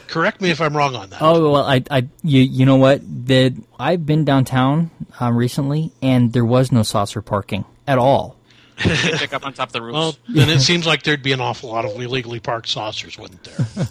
[0.07, 1.21] Correct me if I'm wrong on that.
[1.21, 3.01] Oh well, I, I you, you know what?
[3.03, 8.37] The I've been downtown um, recently, and there was no saucer parking at all.
[8.77, 9.95] Pick up on top of the roofs.
[9.95, 13.43] Well, then it seems like there'd be an awful lot of illegally parked saucers, wouldn't
[13.45, 13.67] there?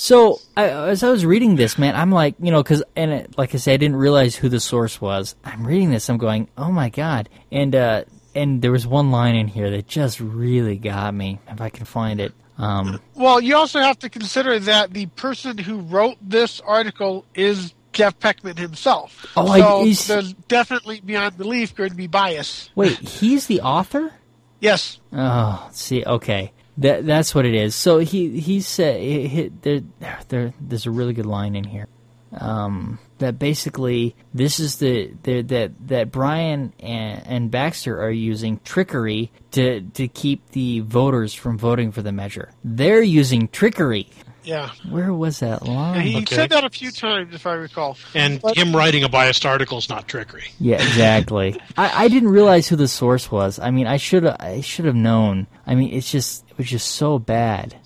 [0.00, 3.36] So I, as I was reading this, man, I'm like, you know, because and it,
[3.36, 5.36] like I said, I didn't realize who the source was.
[5.44, 9.36] I'm reading this, I'm going, oh my god, and uh, and there was one line
[9.36, 11.38] in here that just really got me.
[11.48, 15.58] If I can find it, um, Well, you also have to consider that the person
[15.58, 19.26] who wrote this article is Jeff Peckman himself.
[19.36, 22.70] Oh, I- so is- there's definitely beyond belief going to be bias.
[22.74, 24.14] wait, he's the author.
[24.60, 24.98] Yes.
[25.12, 27.74] Oh, see, okay, that that's what it is.
[27.74, 29.80] So he he said he, he, there,
[30.28, 31.86] there there's a really good line in here.
[32.32, 38.60] Um, that basically this is the, the that that Brian and, and Baxter are using
[38.64, 42.50] trickery to to keep the voters from voting for the measure.
[42.64, 44.08] They're using trickery.
[44.50, 44.70] Yeah.
[44.88, 46.00] Where was that line?
[46.00, 46.34] He Okay.
[46.34, 47.96] said that a few times, if I recall.
[48.16, 50.50] And But- him writing a biased article is not trickery.
[50.58, 51.56] Yeah, exactly.
[51.76, 53.60] I, I didn't realize who the source was.
[53.60, 55.46] I mean, I should I should have known.
[55.68, 57.76] I mean, it's just it was just so bad.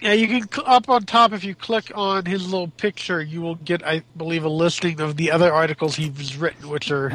[0.00, 3.40] Yeah, you can cl- up on top if you click on his little picture, you
[3.42, 7.08] will get, I believe, a listing of the other articles he's written, which are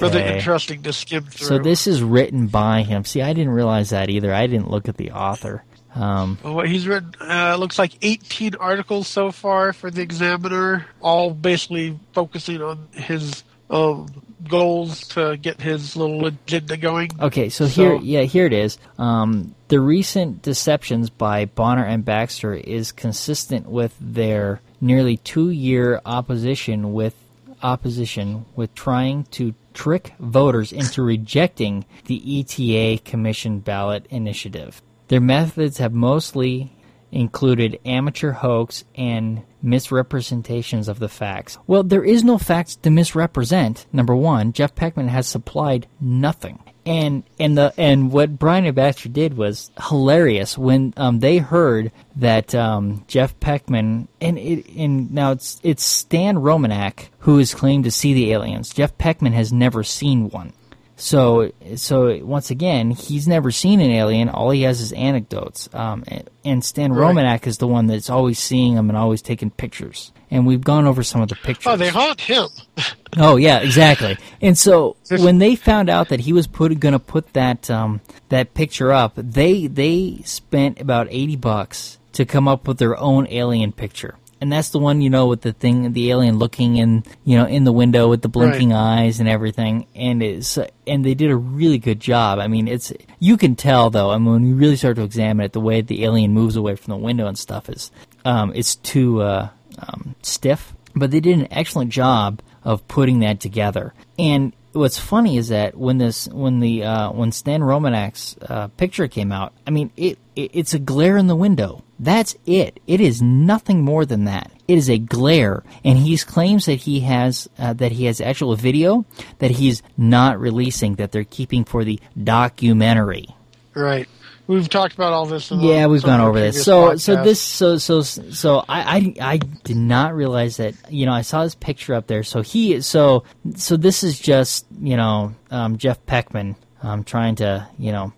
[0.00, 1.46] rather interesting to skim through.
[1.48, 3.04] So this is written by him.
[3.04, 4.32] See, I didn't realize that either.
[4.32, 5.64] I didn't look at the author.
[5.94, 10.86] Um, Well, what he's written uh, looks like 18 articles so far for the Examiner,
[11.00, 14.06] all basically focusing on his um,
[14.48, 17.10] goals to get his little agenda going.
[17.20, 18.78] okay, so, So- here, yeah, here it is.
[18.98, 26.92] Um, the recent deceptions by Bonner and Baxter is consistent with their nearly two-year opposition
[26.92, 27.14] with
[27.62, 34.80] opposition with trying to trick voters into rejecting the ETA Commission ballot initiative.
[35.08, 36.72] Their methods have mostly
[37.10, 41.58] included amateur hoax and misrepresentations of the facts.
[41.66, 43.86] Well, there is no facts to misrepresent.
[43.92, 46.62] Number one, Jeff Peckman has supplied nothing.
[46.86, 51.92] And and the and what Brian and Baxter did was hilarious when um, they heard
[52.16, 57.84] that um, Jeff Peckman and it and now it's it's Stan Romanek who has claimed
[57.84, 58.72] to see the aliens.
[58.72, 60.54] Jeff Peckman has never seen one.
[60.98, 64.28] So, so once again, he's never seen an alien.
[64.28, 65.68] All he has is anecdotes.
[65.72, 66.04] Um,
[66.44, 67.14] and, Stan Right.
[67.14, 70.12] Romanek is the one that's always seeing them and always taking pictures.
[70.30, 71.72] And we've gone over some of the pictures.
[71.72, 72.48] Oh, they haunt him.
[73.16, 74.18] Oh yeah, exactly.
[74.42, 78.02] And so when they found out that he was put going to put that um,
[78.28, 83.26] that picture up, they they spent about eighty bucks to come up with their own
[83.30, 84.16] alien picture.
[84.40, 87.46] And that's the one you know with the thing, the alien looking in, you know,
[87.46, 89.86] in the window with the blinking eyes and everything.
[89.96, 92.38] And it's and they did a really good job.
[92.38, 94.10] I mean, it's you can tell though.
[94.10, 96.76] I mean, when you really start to examine it, the way the alien moves away
[96.76, 97.90] from the window and stuff is,
[98.24, 99.48] um, it's too uh,
[99.78, 100.72] um, stiff.
[100.94, 103.94] But they did an excellent job of putting that together.
[104.18, 109.08] And what's funny is that when this when the uh, when Stan Romanek's uh, picture
[109.08, 111.84] came out, I mean it, it it's a glare in the window.
[111.98, 112.80] That's it.
[112.86, 114.50] It is nothing more than that.
[114.68, 118.54] It is a glare, and he claims that he has uh, that he has actual
[118.54, 119.04] video
[119.38, 123.26] that he's not releasing that they're keeping for the documentary.
[123.74, 124.08] Right.
[124.48, 125.50] We've talked about all this.
[125.50, 126.64] Yeah, the- we've gone over this.
[126.64, 130.74] So, so this, so, so, so, I, I, I did not realize that.
[130.90, 132.22] You know, I saw this picture up there.
[132.22, 133.24] So he, so,
[133.56, 138.12] so this is just, you know, um, Jeff Peckman, um, trying to, you know,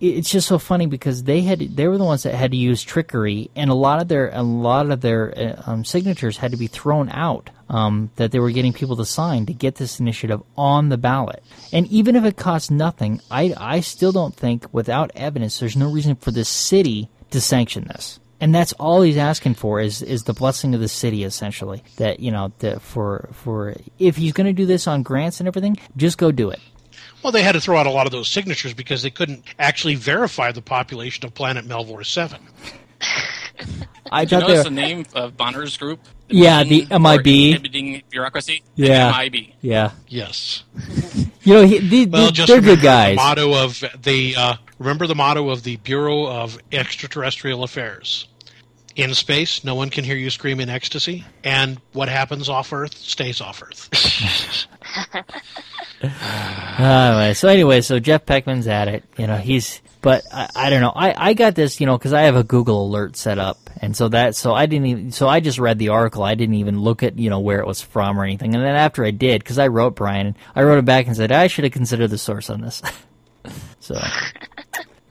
[0.00, 2.82] it's just so funny because they had, they were the ones that had to use
[2.82, 6.56] trickery, and a lot of their, a lot of their uh, um, signatures had to
[6.56, 7.50] be thrown out.
[7.70, 11.42] Um, that they were getting people to sign to get this initiative on the ballot.
[11.72, 15.90] And even if it costs nothing, I, I still don't think, without evidence, there's no
[15.90, 18.20] reason for the city to sanction this.
[18.42, 21.84] And that's all he's asking for is is the blessing of the city, essentially.
[21.96, 25.46] That you know, that for for if he's going to do this on grants and
[25.46, 26.58] everything, just go do it.
[27.22, 29.94] Well, they had to throw out a lot of those signatures because they couldn't actually
[29.94, 32.40] verify the population of planet Melvor 7.
[34.10, 36.00] I Did you thought notice they the name of Bonner's group?
[36.28, 37.26] Yeah, the MIB.
[37.26, 38.62] Inhibiting Bureaucracy?
[38.74, 39.12] Yeah.
[39.16, 39.54] MIB.
[39.60, 40.64] yeah, Yes.
[41.42, 43.16] you know, he, they, Well, they, just they're good guys.
[43.16, 48.28] The motto of the uh, remember the motto of the Bureau of Extraterrestrial Affairs.
[48.96, 52.96] In space, no one can hear you scream in ecstasy, and what happens off Earth
[52.96, 53.88] stays off Earth.
[56.02, 59.04] Anyway, so anyway, so Jeff Peckman's at it.
[59.16, 60.92] You know, he's, but I, I don't know.
[60.94, 63.96] I, I got this, you know, because I have a Google alert set up, and
[63.96, 66.24] so that, so I didn't even, so I just read the article.
[66.24, 68.54] I didn't even look at, you know, where it was from or anything.
[68.54, 71.30] And then after I did, because I wrote Brian, I wrote it back and said
[71.30, 72.82] I should have considered the source on this.
[73.80, 73.94] so,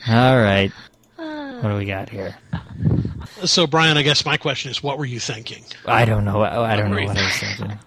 [0.10, 0.72] all right,
[1.62, 2.36] what do we got here?
[3.44, 5.64] so, Brian, I guess my question is, what were you thinking?
[5.86, 6.42] I don't know.
[6.42, 7.80] I, I don't know what I was thinking.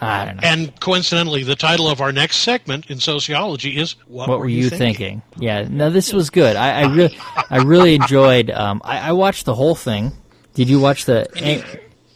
[0.00, 0.42] I don't know.
[0.44, 4.70] And coincidentally, the title of our next segment in sociology is "What, what were you
[4.70, 5.20] thinking?
[5.36, 6.56] Yeah, no, this was good.
[6.56, 7.18] I, I really,
[7.50, 8.50] I really enjoyed.
[8.50, 10.12] Um, I, I watched the whole thing.
[10.54, 11.26] Did you watch the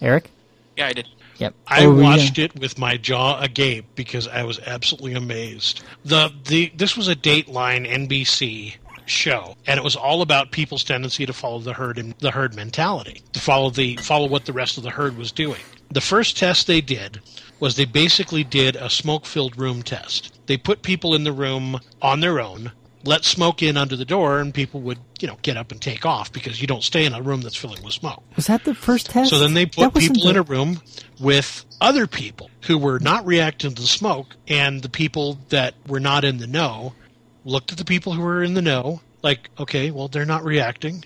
[0.01, 0.31] Eric?
[0.77, 1.09] Yeah, I did.
[1.39, 1.55] Yep.
[1.67, 5.15] I Or were you watched gonna- it with my jaw agape because I was absolutely
[5.15, 5.83] amazed.
[6.05, 8.77] The the this was a Dateline NBC
[9.07, 12.55] show, and it was all about people's tendency to follow the herd and the herd
[12.55, 15.61] mentality, to follow the follow what the rest of the herd was doing.
[15.91, 17.21] The first test they did
[17.61, 20.39] was they basically did a smoke-filled room test.
[20.47, 22.73] They put people in the room on their own,
[23.05, 26.05] let smoke in under the door, and people would you know get up and take
[26.05, 28.23] off because you don't stay in a room that's filling with smoke.
[28.37, 29.31] Was that the first test?
[29.31, 30.81] So then they put people in a room
[31.21, 36.01] with other people who were not reacting to the smoke, and the people that were
[36.01, 36.95] not in the know
[37.45, 41.05] looked at the people who were in the know, like, okay, well, they're not reacting.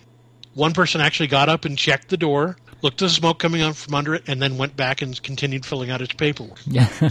[0.54, 3.76] One person actually got up and checked the door, looked at the smoke coming out
[3.76, 6.88] from under it, and then went back and continued filling out his paperwork Yeah.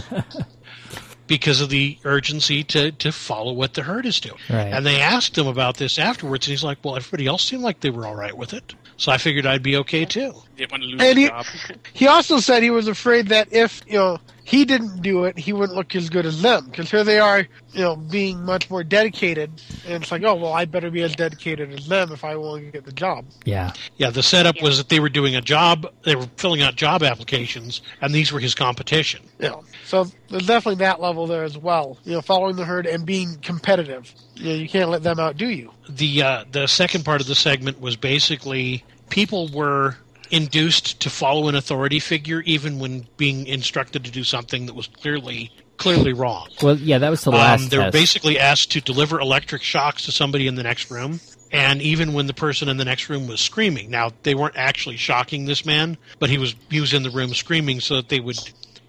[1.26, 4.38] because of the urgency to, to follow what the herd is doing.
[4.48, 4.72] Right.
[4.72, 7.80] And they asked him about this afterwards, and he's like, well, everybody else seemed like
[7.80, 8.74] they were all right with it.
[8.98, 10.34] So I figured I'd be okay too.
[10.56, 11.46] Didn't want to lose And he- job.
[11.94, 15.52] He also said he was afraid that if you know he didn't do it, he
[15.52, 17.40] wouldn't look as good as them because here they are,
[17.72, 19.50] you know, being much more dedicated,
[19.86, 22.64] and it's like, oh well, I better be as dedicated as them if I want
[22.64, 23.24] to get the job.
[23.44, 23.72] yeah.
[23.98, 27.02] Yeah, the setup was that they were doing a job, they were filling out job
[27.02, 29.22] applications, and these were his competition.
[29.38, 31.98] You know, so there's definitely that level there as well.
[32.04, 34.14] You know, following the herd and being competitive.
[34.34, 35.72] You know, you can't let them outdo you.
[35.88, 39.96] The uh, the second part of the segment was basically people were
[40.30, 44.88] induced to follow an authority figure even when being instructed to do something that was
[44.88, 46.48] clearly clearly wrong.
[46.60, 50.04] Well, yeah, that was the last Um, they were basically asked to deliver electric shocks
[50.04, 51.20] to somebody in the next room.
[51.50, 54.98] And even when the person in the next room was screaming, now they weren't actually
[54.98, 58.20] shocking this man, but he was he was in the room screaming so that they
[58.20, 58.38] would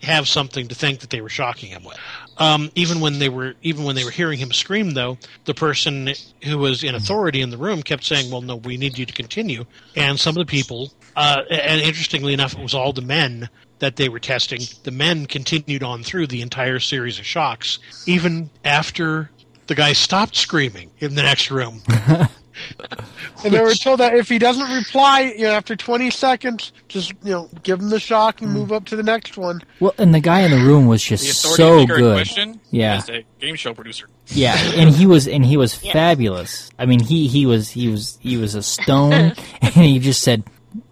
[0.02, 1.98] have something to think that they were shocking him with.
[2.38, 6.14] Um, even when they were even when they were hearing him scream, though, the person
[6.44, 9.14] who was in authority in the room kept saying, "Well, no, we need you to
[9.14, 13.50] continue." And some of the people, uh, and interestingly enough, it was all the men
[13.80, 14.62] that they were testing.
[14.84, 19.32] The men continued on through the entire series of shocks, even after
[19.68, 21.82] the guy stopped screaming in the next room.
[23.44, 27.14] And they were told that if he doesn't reply, you know, after 20 seconds, just
[27.24, 29.62] you know, give him the shock and move up to the next one.
[29.80, 32.14] well, and the guy in the room was just The so good.
[32.14, 32.98] question Yeah.
[32.98, 34.10] is a game show producer.
[34.28, 36.70] Yeah, and he was and he was fabulous.
[36.78, 40.44] I mean, he he was he was he was a stone, and he just said,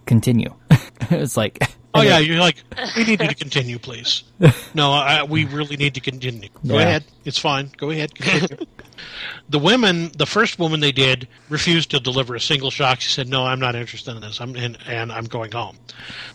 [0.06, 0.54] "Continue."
[1.12, 1.60] it's like,
[1.98, 2.58] Oh yeah, you're like,
[2.96, 4.24] we need you to continue, please.
[4.74, 6.50] No, I, we really need to continue.
[6.66, 6.82] Go Yeah.
[6.82, 7.72] ahead, it's fine.
[7.78, 8.12] Go ahead.
[9.50, 13.00] The women, the first woman they did, refused to deliver a single shock.
[13.00, 14.42] She said, "No, I'm not interested in this.
[14.42, 15.78] I'm and, and I'm going home."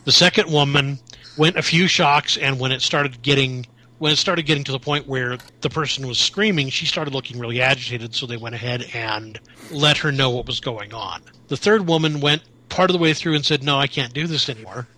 [0.05, 0.99] The second woman
[1.37, 3.67] went a few shocks, and when it started getting
[3.99, 7.39] when it started getting to the point where the person was screaming, she started looking
[7.39, 9.39] really agitated, so they went ahead and
[9.71, 11.23] let her know what was going on.
[11.49, 14.27] The third woman went part of the way through and said, No, I can't do
[14.27, 14.89] this anymore.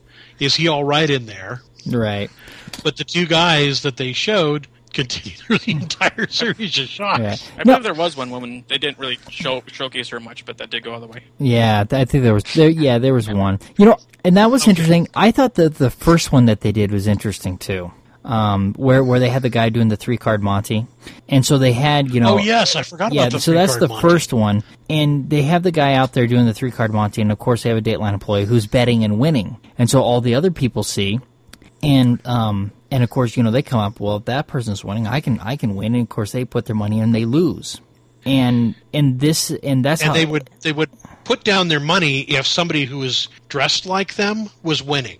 [0.40, 1.62] Is he all right in there?
[1.90, 2.30] Right.
[2.82, 7.20] But the two guys that they showed continued through the entire series of shots.
[7.20, 7.36] Yeah.
[7.56, 8.64] I No, believe there was one woman.
[8.68, 11.24] They didn't really show showcase her much, but that did go all the way.
[11.38, 12.68] Yeah, I think there was there.
[12.68, 13.58] Yeah, there was one.
[13.76, 15.08] You know, and that was interesting.
[15.14, 17.92] I thought that the first one that they did was interesting too.
[18.24, 20.86] Um, where where they had the guy doing the three card Monty,
[21.28, 23.76] and so they had you know Oh yes, I forgot yeah, about the so that's
[23.76, 24.08] the Monty.
[24.08, 27.30] first one, and they have the guy out there doing the three card Monty, and
[27.30, 30.36] of course they have a Dateline employee who's betting and winning, and so all the
[30.36, 31.20] other people see,
[31.82, 35.06] and um, and of course you know they come up, well if that person's winning,
[35.06, 37.26] I can I can win, and of course they put their money in, and they
[37.26, 37.78] lose,
[38.24, 40.88] and and this and that's and how they would they would
[41.24, 45.18] put down their money if somebody who was dressed like them was winning.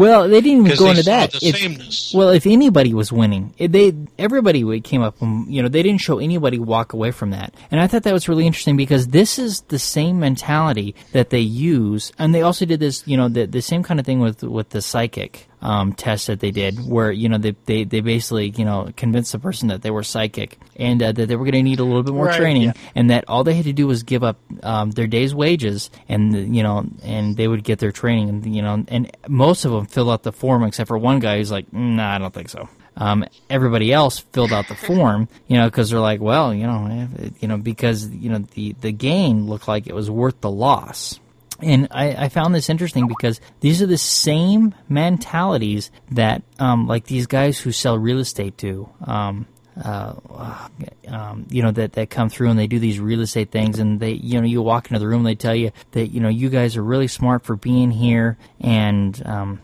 [0.00, 1.32] Well, they didn't even go into that.
[1.32, 2.12] the If- sameness.
[2.14, 6.00] well, if anybody was winning, eh, they everybody came up and you know they didn't
[6.00, 9.38] show anybody walk away from that, and I thought that was really interesting because this
[9.38, 13.44] is the same mentality that they use, and they also did this you know the
[13.46, 17.12] the same kind of thing with with the psychic um, test that they did, where
[17.12, 20.58] you know they, they they basically you know convinced the person that they were psychic
[20.76, 22.72] and uh, that they were going to need a little bit more Right, training, yeah.
[22.94, 26.54] and that all they had to do was give up um, their day's wages, and
[26.56, 29.86] you know, and they would get their training, and you know, and most of them
[29.86, 32.68] filled out the form except for one guy who's like, nah, I don't think so.
[32.96, 36.86] Um, everybody else filled out the form, you know, because they're like, well, you know,
[37.22, 40.50] eh, you know, because you know the the gain looked like it was worth the
[40.50, 41.18] loss.
[41.62, 47.04] And I, I found this interesting because these are the same mentalities that, um, like
[47.04, 48.88] these guys who sell real estate do.
[49.04, 49.46] Um,
[49.82, 50.68] uh,
[51.08, 54.00] um, you know that that come through and they do these real estate things and
[54.00, 56.50] they you know you walk into the room they tell you that you know you
[56.50, 59.60] guys are really smart for being here and um,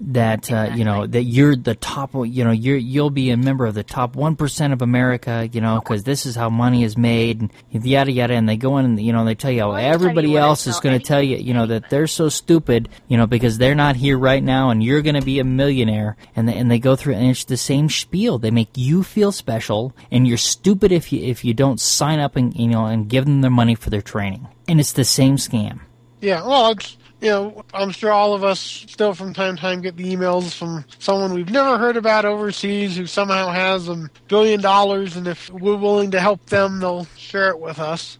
[0.00, 3.66] that uh, you know that you're the top you know you're you'll be a member
[3.66, 7.40] of the top 1% of America you know because this is how money is made
[7.40, 9.78] and yada yada and they go in and you know they tell you how Well,
[9.78, 12.88] I you everybody else is going to tell you you know that they're so stupid
[13.08, 16.16] you know because they're not here right now and you're going to be a millionaire
[16.34, 18.38] and they, and they go through and it's the same spiel.
[18.38, 22.36] They make you feel special and you're stupid if you if you don't sign up
[22.36, 24.46] and you know and give them their money for their training.
[24.68, 25.80] And it's the same scam.
[26.20, 29.80] Yeah, well, it's you know, I'm sure all of us still from time to time
[29.80, 34.60] get the emails from someone we've never heard about overseas who somehow has a billion
[34.60, 38.18] dollars, and if we're willing to help them, they'll share it with us.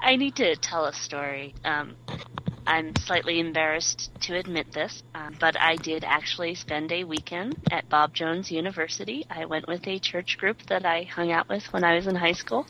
[0.00, 1.54] I need to tell a story.
[1.64, 1.96] Um,
[2.66, 7.88] I'm slightly embarrassed to admit this, um, but I did actually spend a weekend at
[7.88, 9.24] Bob Jones University.
[9.30, 12.16] I went with a church group that I hung out with when I was in
[12.16, 12.66] high school.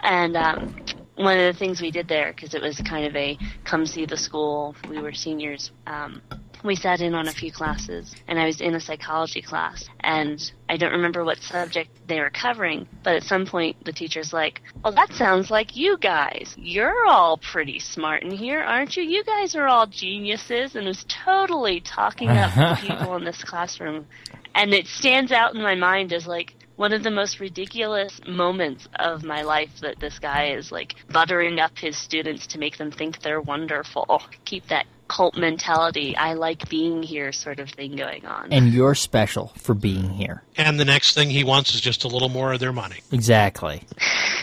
[0.00, 0.76] And um,
[1.22, 4.06] one of the things we did there, because it was kind of a come see
[4.06, 6.22] the school, we were seniors, um,
[6.64, 10.52] we sat in on a few classes, and I was in a psychology class, and
[10.68, 14.62] I don't remember what subject they were covering, but at some point the teacher's like,
[14.84, 16.54] "Oh, that sounds like you guys.
[16.58, 19.02] You're all pretty smart in here, aren't you?
[19.02, 24.06] You guys are all geniuses," and was totally talking up the people in this classroom,
[24.54, 28.88] and it stands out in my mind as like one of the most ridiculous moments
[28.98, 32.90] of my life that this guy is like buttering up his students to make them
[32.90, 34.22] think they're wonderful.
[34.46, 38.50] Keep that cult mentality, I like being here sort of thing going on.
[38.50, 42.08] and you're special for being here And the next thing he wants is just a
[42.08, 43.00] little more of their money.
[43.12, 43.82] exactly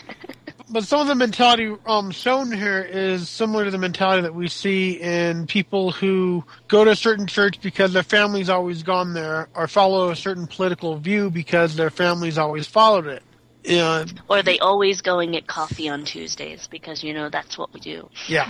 [0.69, 4.49] But some of the mentality um, shown here is similar to the mentality that we
[4.49, 9.47] see in people who go to a certain church because their family's always gone there,
[9.55, 13.23] or follow a certain political view because their family's always followed it.
[13.67, 17.73] Yeah, or they always go and get coffee on Tuesdays because you know that's what
[17.73, 18.09] we do.
[18.27, 18.49] yeah,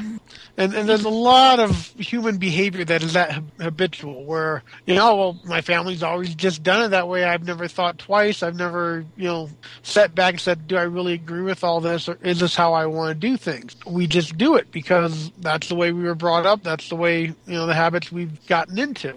[0.57, 4.23] and and there's a lot of human behavior that is that habitual.
[4.25, 7.23] Where you know, well, my family's always just done it that way.
[7.23, 8.43] I've never thought twice.
[8.43, 9.49] I've never you know
[9.81, 12.73] sat back and said, "Do I really agree with all this, or is this how
[12.73, 16.15] I want to do things?" We just do it because that's the way we were
[16.15, 16.63] brought up.
[16.63, 19.15] That's the way you know the habits we've gotten into.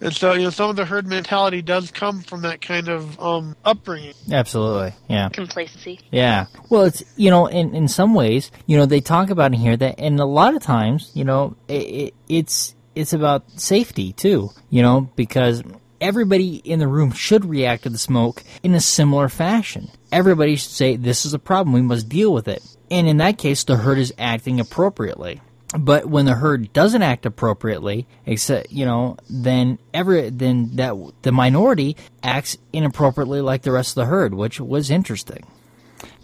[0.00, 3.18] And so, you know, some of the herd mentality does come from that kind of
[3.18, 4.14] um, upbringing.
[4.30, 6.00] absolutely yeah Complacency.
[6.10, 6.46] Yeah.
[6.68, 9.76] Well, it's you know, in in some ways, you know, they talk about in here
[9.76, 14.50] that, and a lot of times, you know, it, it, it's it's about safety too.
[14.70, 15.62] You know, because
[16.00, 19.88] everybody in the room should react to the smoke in a similar fashion.
[20.12, 21.72] Everybody should say, "This is a problem.
[21.72, 25.40] We must deal with it." And in that case, the herd is acting appropriately.
[25.76, 31.32] But when the herd doesn't act appropriately, except you know, then every then that the
[31.32, 35.44] minority acts inappropriately like the rest of the herd, which was interesting.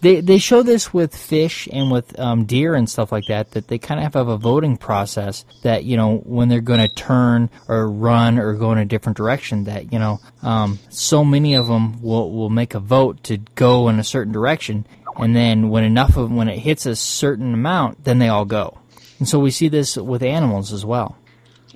[0.00, 3.53] they they show this with fish and with um, deer and stuff like that.
[3.53, 6.88] That they kind of have a voting process that you know when they're going to
[6.88, 9.64] turn or run or go in a different direction.
[9.64, 13.88] That you know, um, so many of them will will make a vote to go
[13.88, 14.86] in a certain direction,
[15.16, 18.78] and then when enough of when it hits a certain amount, then they all go.
[19.23, 21.16] And so we see this with animals as well.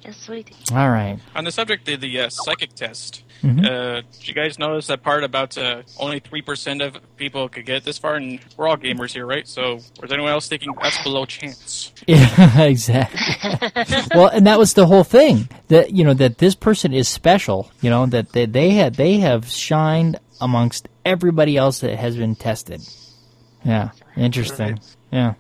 [0.03, 0.57] Yes, sweetie.
[0.72, 1.20] All right.
[1.36, 3.64] On the subject of the uh, psychic test, Mm-hmm.
[3.64, 7.84] uh, did you guys notice that part about uh, only 3% of people could get
[7.84, 8.16] this far?
[8.16, 9.47] And we're all gamers here, right?
[9.47, 11.92] So, was anyone else thinking that's below chance?
[12.09, 13.20] Yeah, exactly.
[14.14, 17.70] well, and that was the whole thing that you know that this person is special.
[17.82, 22.34] You know that they, they had they have shined amongst everybody else that has been
[22.34, 22.80] tested.
[23.64, 24.80] Yeah, interesting.
[25.12, 25.34] Yeah.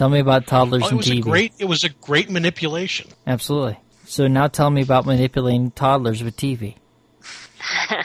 [0.00, 1.20] Tell me about toddlers Well, it and was a TV.
[1.20, 1.52] great.
[1.58, 3.10] It was a great manipulation.
[3.26, 3.78] Absolutely.
[4.06, 6.76] So now tell me about manipulating toddlers with TV.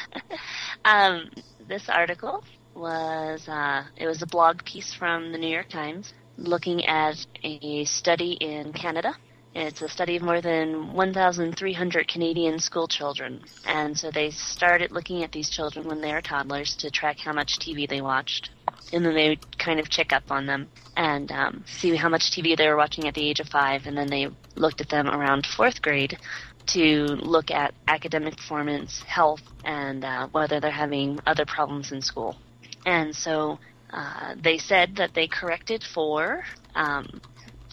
[0.83, 1.31] Um,
[1.67, 2.43] this article
[2.75, 7.85] was uh, it was a blog piece from the New York Times looking at a
[7.85, 9.15] study in Canada.
[9.55, 15.23] It's a study of more than 1,300 Canadian school children, and so they started looking
[15.23, 18.51] at these children when they were toddlers to track how much TV they watched,
[18.95, 22.31] and then they would kind of check up on them and um, see how much
[22.31, 25.07] TV they were watching at the age of five, and then they looked at them
[25.07, 26.17] around fourth grade
[26.67, 32.37] to look at academic performance, health, and uh, whether they're having other problems in school.
[32.85, 33.59] And so
[33.91, 36.43] uh, they said that they corrected for
[36.73, 37.21] um,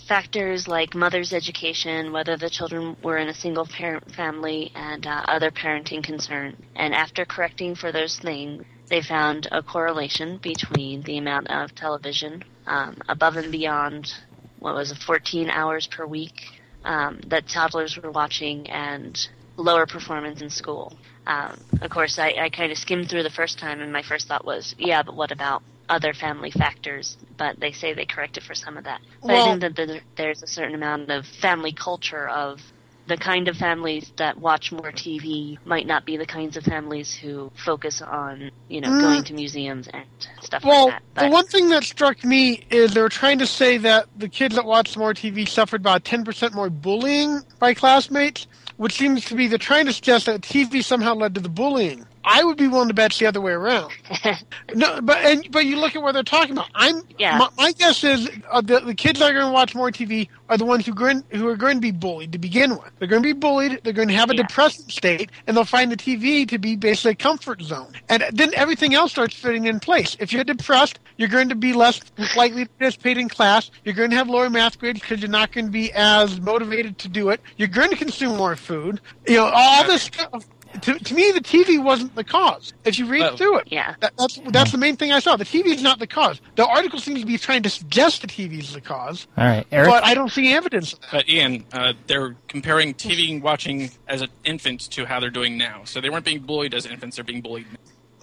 [0.09, 5.23] factors like mother's education, whether the children were in a single parent family, and uh,
[5.29, 6.57] other parenting concern.
[6.75, 12.45] And after correcting for those things, they found a correlation between the amount of television
[12.67, 14.13] um, above and beyond
[14.59, 16.43] what was it, 14 hours per week
[16.85, 20.93] um, that toddlers were watching and lower performance in school.
[21.27, 24.29] Um, of course, I, I kind of skimmed through the first time, and my first
[24.29, 27.17] thought was, yeah, but what about other family factors?
[27.39, 29.01] But they say they corrected for some of that.
[29.23, 32.61] But I Well- think that there- there's a certain amount of family culture of
[33.07, 37.13] the kind of families that watch more TV might not be the kinds of families
[37.15, 39.01] who focus on, you know, Mm.
[39.01, 40.07] going to museums and
[40.41, 41.25] stuff Well, like that.
[41.25, 44.55] the one thing that struck me is they were trying to say that the kids
[44.55, 48.47] that watched more TV suffered about 10% more bullying by classmates,
[48.77, 52.07] which seems to be they're trying to suggest that TV somehow led to the bullying.
[52.25, 53.93] I would be willing to bet it's the other way around.
[54.75, 56.69] No, but and but you look at what they're talking about.
[56.75, 57.37] I'm Yeah.
[57.37, 60.29] my, my guess is uh, the the kids that are going to watch more TV
[60.49, 62.91] are the ones who going who are going to be bullied to begin with.
[62.99, 63.81] They're going to be bullied.
[63.85, 64.43] They're going to have a Yeah.
[64.45, 67.93] depressive state, and they'll find the TV to be basically a comfort zone.
[68.09, 70.17] And then everything else starts fitting in place.
[70.21, 72.01] If you're depressed, you're going to be less
[72.37, 73.71] likely to participate in class.
[73.85, 76.97] You're going to have lower math grades because you're not going to be as motivated
[76.99, 77.41] to do it.
[77.59, 79.01] You're going to consume more food.
[79.29, 80.47] You know all this stuff.
[80.81, 82.73] To, to me, the TV wasn't the cause.
[82.85, 83.95] If you read Well, through it, yeah.
[84.01, 85.37] that, that's that's the main thing I saw.
[85.37, 86.41] The TV is not the cause.
[86.57, 89.67] The article seems to be trying to suggest the TV is the cause, All right,
[89.71, 89.91] Eric.
[89.91, 91.11] but I don't see evidence of that.
[91.13, 95.83] But Ian, uh, they're comparing TV watching as an infant to how they're doing now.
[95.85, 97.67] So they weren't being bullied as infants; they're being bullied.
[97.71, 97.79] now.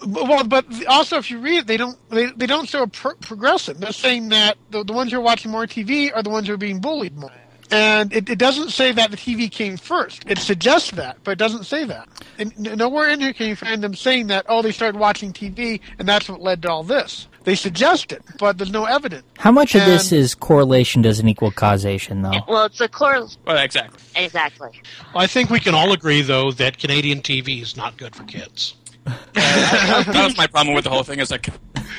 [0.06, 3.14] Well, but also if you read it, they don't they, they don't show a pro-
[3.16, 3.78] progressive.
[3.78, 6.54] They're saying that the, the ones who are watching more TV are the ones who
[6.54, 7.30] are being bullied more.
[7.70, 10.24] And it, it doesn't say that the TV came first.
[10.26, 12.08] It suggests that, but it doesn't say that.
[12.38, 15.80] And nowhere in here can you find them saying that, oh, they started watching TV
[15.98, 17.28] and that's what led to all this.
[17.44, 19.24] They suggest it, but there's no evidence.
[19.38, 22.32] How much of this is correlation doesn't equal causation, though?
[22.46, 23.26] well, it's a core.
[23.46, 23.98] Well, exactly.
[24.14, 24.82] Exactly.
[25.14, 28.74] I think we can all agree, though, that Canadian TV is not good for kids.
[29.04, 31.20] That was my problem with the whole thing.
[31.20, 31.48] Is like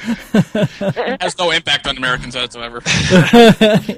[0.04, 2.82] it has no impact on Americans whatsoever.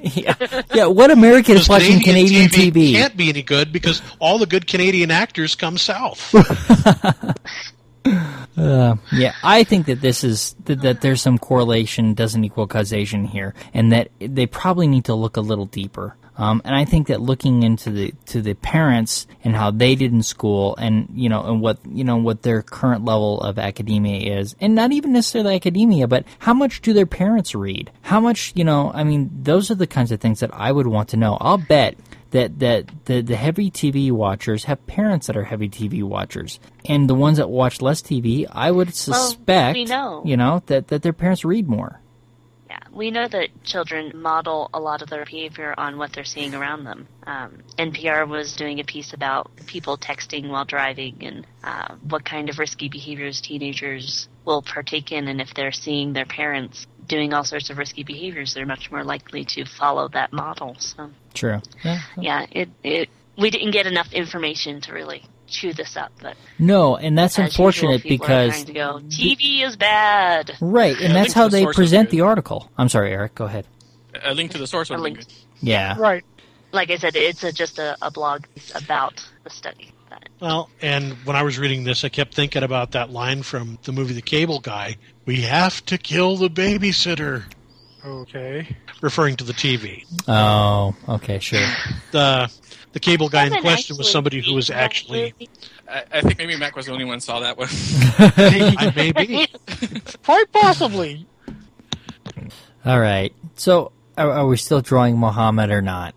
[0.04, 0.36] yeah.
[0.74, 2.92] yeah, what American is Because watching Canadian TV?
[2.94, 6.34] can't be any good because all the good Canadian actors come south.
[8.56, 13.26] Uh, yeah, I think that this is that, that there's some correlation doesn't equal causation
[13.26, 16.16] here, and that they probably need to look a little deeper.
[16.36, 20.12] Um, and I think that looking into the to the parents and how they did
[20.12, 24.40] in school, and you know, and what you know what their current level of academia
[24.40, 27.92] is, and not even necessarily academia, but how much do their parents read?
[28.02, 30.88] How much, you know, I mean, those are the kinds of things that I would
[30.88, 31.38] want to know.
[31.40, 31.96] I'll bet
[32.32, 37.08] that that the, the heavy TV watchers have parents that are heavy TV watchers, and
[37.08, 40.24] the ones that watch less TV, I would suspect, we know.
[40.26, 42.00] you know, that that their parents read more.
[42.74, 46.56] Yeah, we know that children model a lot of their behavior on what they're seeing
[46.56, 47.08] around them.
[47.28, 52.50] Um, NPR was doing a piece about people texting while driving and uh, what kind
[52.50, 57.44] of risky behaviors teenagers will partake in, and if they're seeing their parents doing all
[57.44, 60.76] sorts of risky behaviors, they're much more likely to follow that model.
[60.80, 61.60] So, True.
[61.84, 62.02] Yeah.
[62.20, 66.96] yeah, it it we didn't get enough information to really chew this up, but No,
[66.98, 70.52] and that's as usual, unfortunate people are because to go TV is bad.
[70.62, 72.70] right, and I that's how the they present the article.
[72.78, 73.36] I'm sorry, Eric.
[73.36, 73.66] Go ahead.
[74.24, 75.18] A link to the source would A link.
[75.20, 75.28] good.
[75.62, 75.96] Yeah.
[75.98, 76.24] Right.
[76.72, 79.90] Like I said, it's a, just a, a blog piece about the study.
[80.40, 83.92] Well, and when I was reading this, I kept thinking about that line from the
[83.92, 87.44] movie The Cable Guy We have to kill the babysitter,
[88.06, 88.76] Okay.
[89.02, 90.04] referring to the TV.
[90.28, 91.66] Oh, okay, sure.
[92.12, 92.52] The,
[92.94, 95.34] the cable guy in question was somebody who was actually.
[95.90, 97.68] I, I think maybe Mac was the only one saw that one.
[98.18, 99.48] I may be.
[100.24, 101.28] Quite possibly.
[102.86, 103.34] All right.
[103.56, 106.16] So, are, are we still drawing Muhammad or not?